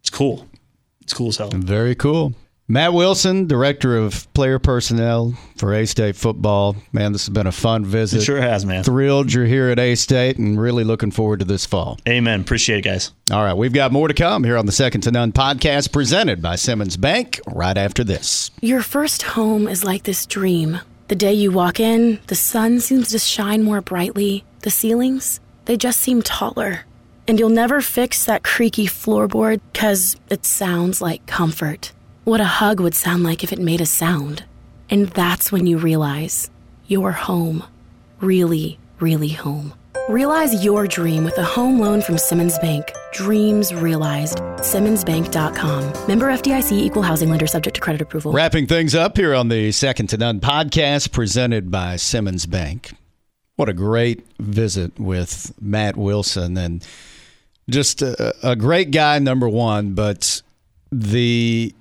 [0.00, 0.46] It's cool.
[1.00, 1.50] It's cool as hell.
[1.50, 2.34] Very cool.
[2.66, 6.76] Matt Wilson, Director of Player Personnel for A State Football.
[6.94, 8.22] Man, this has been a fun visit.
[8.22, 8.82] It sure has, man.
[8.82, 11.98] Thrilled you're here at A State and really looking forward to this fall.
[12.08, 12.40] Amen.
[12.40, 13.12] Appreciate it, guys.
[13.30, 16.40] All right, we've got more to come here on the Second to None podcast presented
[16.40, 18.50] by Simmons Bank right after this.
[18.62, 20.80] Your first home is like this dream.
[21.08, 24.42] The day you walk in, the sun seems to shine more brightly.
[24.60, 26.86] The ceilings, they just seem taller.
[27.28, 31.92] And you'll never fix that creaky floorboard because it sounds like comfort
[32.24, 34.44] what a hug would sound like if it made a sound.
[34.90, 36.50] And that's when you realize
[36.86, 37.64] you're home.
[38.20, 39.74] Really, really home.
[40.08, 42.92] Realize your dream with a home loan from Simmons Bank.
[43.12, 44.38] Dreams realized.
[44.58, 46.08] SimmonsBank.com.
[46.08, 48.32] Member FDIC equal housing lender subject to credit approval.
[48.32, 52.92] Wrapping things up here on the Second to None podcast presented by Simmons Bank.
[53.56, 56.86] What a great visit with Matt Wilson and
[57.70, 60.42] just a, a great guy, number one, but
[60.92, 61.74] the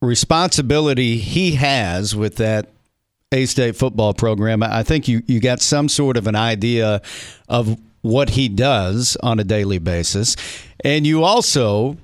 [0.00, 2.68] responsibility he has with that
[3.32, 7.02] A State football program, I think you, you got some sort of an idea
[7.48, 10.36] of what he does on a daily basis.
[10.84, 11.96] And you also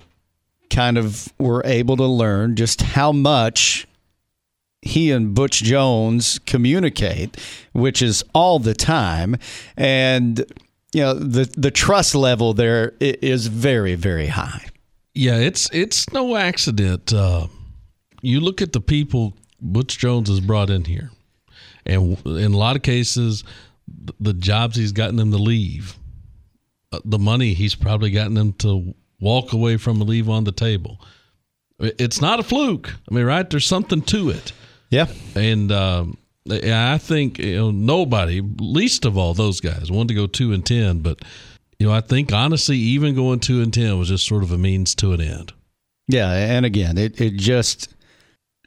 [0.70, 3.86] kind of were able to learn just how much
[4.80, 7.36] he and Butch Jones communicate,
[7.72, 9.36] which is all the time.
[9.76, 10.45] And
[10.93, 14.66] you know, the the trust level there is very, very high.
[15.14, 17.12] Yeah, it's it's no accident.
[17.12, 17.47] Uh,
[18.23, 21.11] you look at the people Butch Jones has brought in here,
[21.85, 23.45] and in a lot of cases,
[24.18, 25.97] the jobs he's gotten them to leave,
[26.93, 30.53] uh, the money he's probably gotten them to walk away from and leave on the
[30.53, 31.01] table.
[31.79, 32.95] It's not a fluke.
[33.11, 33.49] I mean, right?
[33.49, 34.53] There's something to it.
[34.91, 35.07] Yeah.
[35.35, 36.16] And um,
[36.51, 40.64] I think you know nobody, least of all those guys, wanted to go two and
[40.64, 41.01] ten.
[41.01, 41.23] But
[41.79, 44.59] you know, I think honestly, even going two and ten was just sort of a
[44.59, 45.53] means to an end.
[46.09, 47.89] Yeah, and again, it it just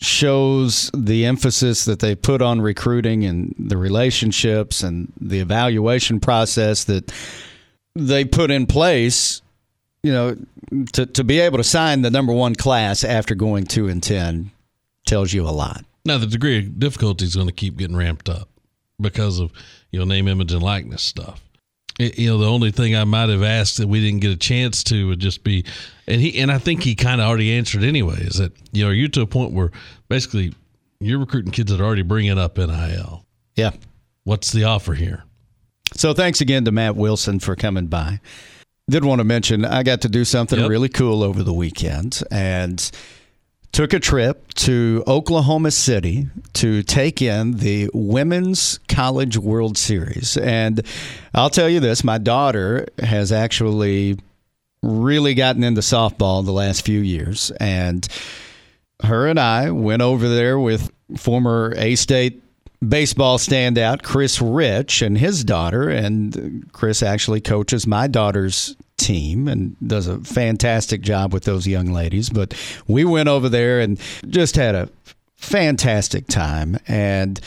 [0.02, 6.84] shows the emphasis that they put on recruiting and the relationships and the evaluation process
[6.84, 7.12] that
[7.96, 9.42] they put in place
[10.04, 10.36] you know
[10.94, 14.52] to, to be able to sign the number one class after going two and ten
[15.06, 15.86] tells you a lot.
[16.04, 18.50] Now the degree of difficulty is going to keep getting ramped up
[19.00, 19.52] because of
[19.92, 21.42] you know name image and likeness stuff
[22.00, 24.38] it, you know the only thing i might have asked that we didn't get a
[24.38, 25.64] chance to would just be
[26.08, 28.18] and he and I think he kind of already answered anyway.
[28.22, 29.72] Is that you know are you're to a point where
[30.08, 30.54] basically
[31.00, 33.26] you're recruiting kids that are already bringing up NIL.
[33.56, 33.72] Yeah.
[34.24, 35.24] What's the offer here?
[35.94, 38.20] So thanks again to Matt Wilson for coming by.
[38.90, 40.70] Did want to mention I got to do something yep.
[40.70, 42.92] really cool over the weekend and
[43.76, 50.38] took a trip to Oklahoma City to take in the Women's College World Series.
[50.38, 50.82] And
[51.34, 54.18] I'll tell you this, my daughter has actually
[54.82, 57.52] really gotten into softball the last few years.
[57.60, 58.08] And
[59.04, 62.42] her and I went over there with former A State
[62.88, 65.90] baseball standout Chris Rich and his daughter.
[65.90, 71.88] And Chris actually coaches my daughter's team and does a fantastic job with those young
[71.88, 72.30] ladies.
[72.30, 72.54] But
[72.88, 74.90] we went over there and just had a
[75.36, 76.78] fantastic time.
[76.88, 77.40] And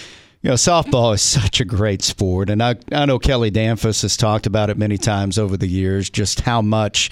[0.43, 2.49] you know, softball is such a great sport.
[2.49, 6.09] And I, I know Kelly Damphousse has talked about it many times over the years,
[6.09, 7.11] just how much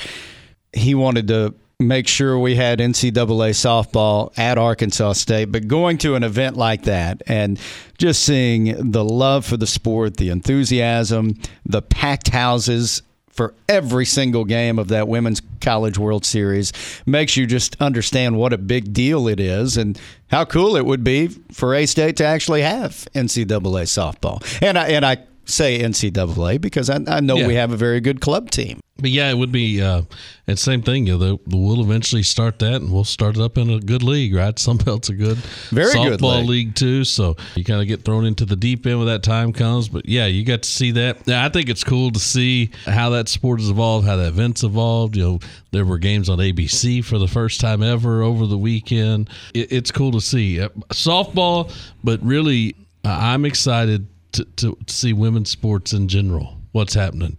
[0.72, 5.46] he wanted to make sure we had NCAA softball at Arkansas State.
[5.46, 7.60] But going to an event like that and
[7.98, 11.34] just seeing the love for the sport, the enthusiasm,
[11.66, 13.02] the packed houses
[13.36, 16.72] for every single game of that Women's College World Series
[17.04, 21.04] makes you just understand what a big deal it is and how cool it would
[21.04, 24.42] be for A State to actually have NCAA softball.
[24.62, 27.46] And I and I say NCAA because I, I know yeah.
[27.46, 28.80] we have a very good club team.
[28.98, 30.02] But yeah, it would be uh,
[30.46, 31.06] and same thing.
[31.06, 34.34] You know, we'll eventually start that, and we'll start it up in a good league,
[34.34, 34.54] right?
[34.66, 35.36] Sunbelt's a good
[35.70, 36.48] very softball good league.
[36.48, 36.74] league.
[36.74, 37.04] too.
[37.04, 39.88] So you kind of get thrown into the deep end when that time comes.
[39.88, 41.26] But yeah, you got to see that.
[41.26, 44.62] Yeah, I think it's cool to see how that sport has evolved, how that event's
[44.62, 45.16] evolved.
[45.16, 45.38] You know,
[45.72, 49.28] there were games on ABC for the first time ever over the weekend.
[49.52, 50.56] It, it's cool to see
[50.90, 51.70] softball,
[52.02, 52.74] but really,
[53.04, 56.56] I'm excited to, to see women's sports in general.
[56.72, 57.38] What's happening?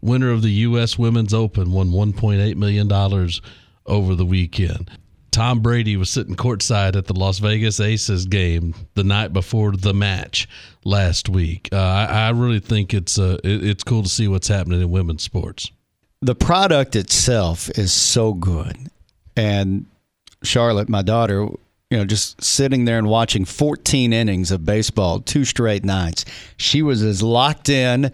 [0.00, 0.98] Winner of the U.S.
[0.98, 2.90] Women's Open, won $1.8 million
[3.86, 4.90] over the weekend.
[5.30, 9.94] Tom Brady was sitting courtside at the Las Vegas Aces game the night before the
[9.94, 10.48] match
[10.84, 11.68] last week.
[11.70, 14.90] Uh, I, I, really think it's uh, it, it's cool to see what's happening in
[14.90, 15.70] women's sports.
[16.22, 18.76] The product itself is so good,
[19.36, 19.86] and
[20.42, 21.42] Charlotte, my daughter,
[21.90, 26.24] you know, just sitting there and watching 14 innings of baseball, two straight nights.
[26.56, 28.12] She was as locked in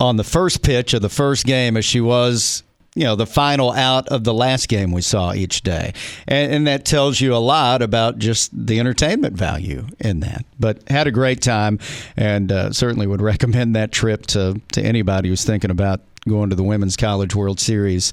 [0.00, 3.70] on the first pitch of the first game as she was you know the final
[3.72, 5.92] out of the last game we saw each day.
[6.26, 10.44] And, and, that tells you a lot about just the entertainment value in that.
[10.58, 11.78] But had a great time
[12.16, 16.56] and uh, certainly would recommend that trip to, to anybody who's thinking about going to
[16.56, 18.12] the women's college world series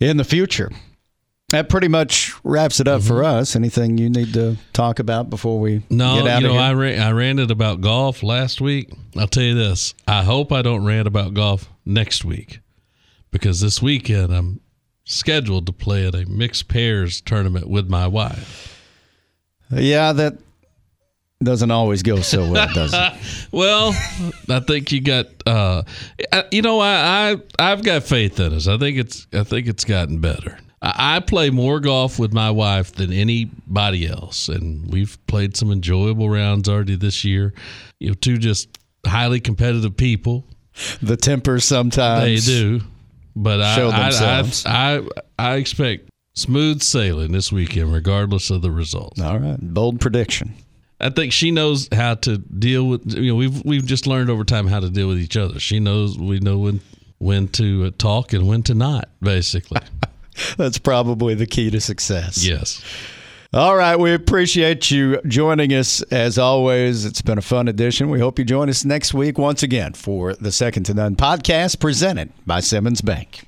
[0.00, 0.70] in the future
[1.50, 3.08] that pretty much wraps it up mm-hmm.
[3.08, 3.56] for us.
[3.56, 6.62] Anything you need to talk about before we no, get out you know, here?
[6.62, 8.92] I, ran, I ranted about golf last week.
[9.16, 9.94] I'll tell you this.
[10.06, 12.60] I hope I don't rant about golf next week
[13.30, 14.60] because this weekend I'm
[15.04, 18.74] scheduled to play at a mixed pairs tournament with my wife.
[19.70, 20.38] Yeah, that
[21.42, 23.48] doesn't always go so well, does it?
[23.52, 23.94] well,
[24.48, 25.26] I think you got.
[25.46, 25.82] Uh,
[26.50, 28.66] you know, I, I I've got faith in us.
[28.66, 30.58] I think it's I think it's gotten better.
[30.80, 36.30] I play more golf with my wife than anybody else, and we've played some enjoyable
[36.30, 37.52] rounds already this year.
[37.98, 38.68] You know, two just
[39.04, 40.44] highly competitive people.
[41.02, 42.80] The tempers sometimes they do,
[43.34, 43.74] but I.
[43.90, 45.02] I, I,
[45.38, 49.20] I expect smooth sailing this weekend, regardless of the result.
[49.20, 50.54] All right, bold prediction.
[51.00, 53.14] I think she knows how to deal with.
[53.14, 55.58] You know, we've we've just learned over time how to deal with each other.
[55.58, 56.80] She knows we know when
[57.18, 59.80] when to uh, talk and when to not, basically.
[60.56, 62.44] That's probably the key to success.
[62.44, 62.82] Yes.
[63.54, 63.96] All right.
[63.96, 67.06] We appreciate you joining us as always.
[67.06, 68.10] It's been a fun edition.
[68.10, 71.80] We hope you join us next week once again for the Second to None podcast
[71.80, 73.47] presented by Simmons Bank.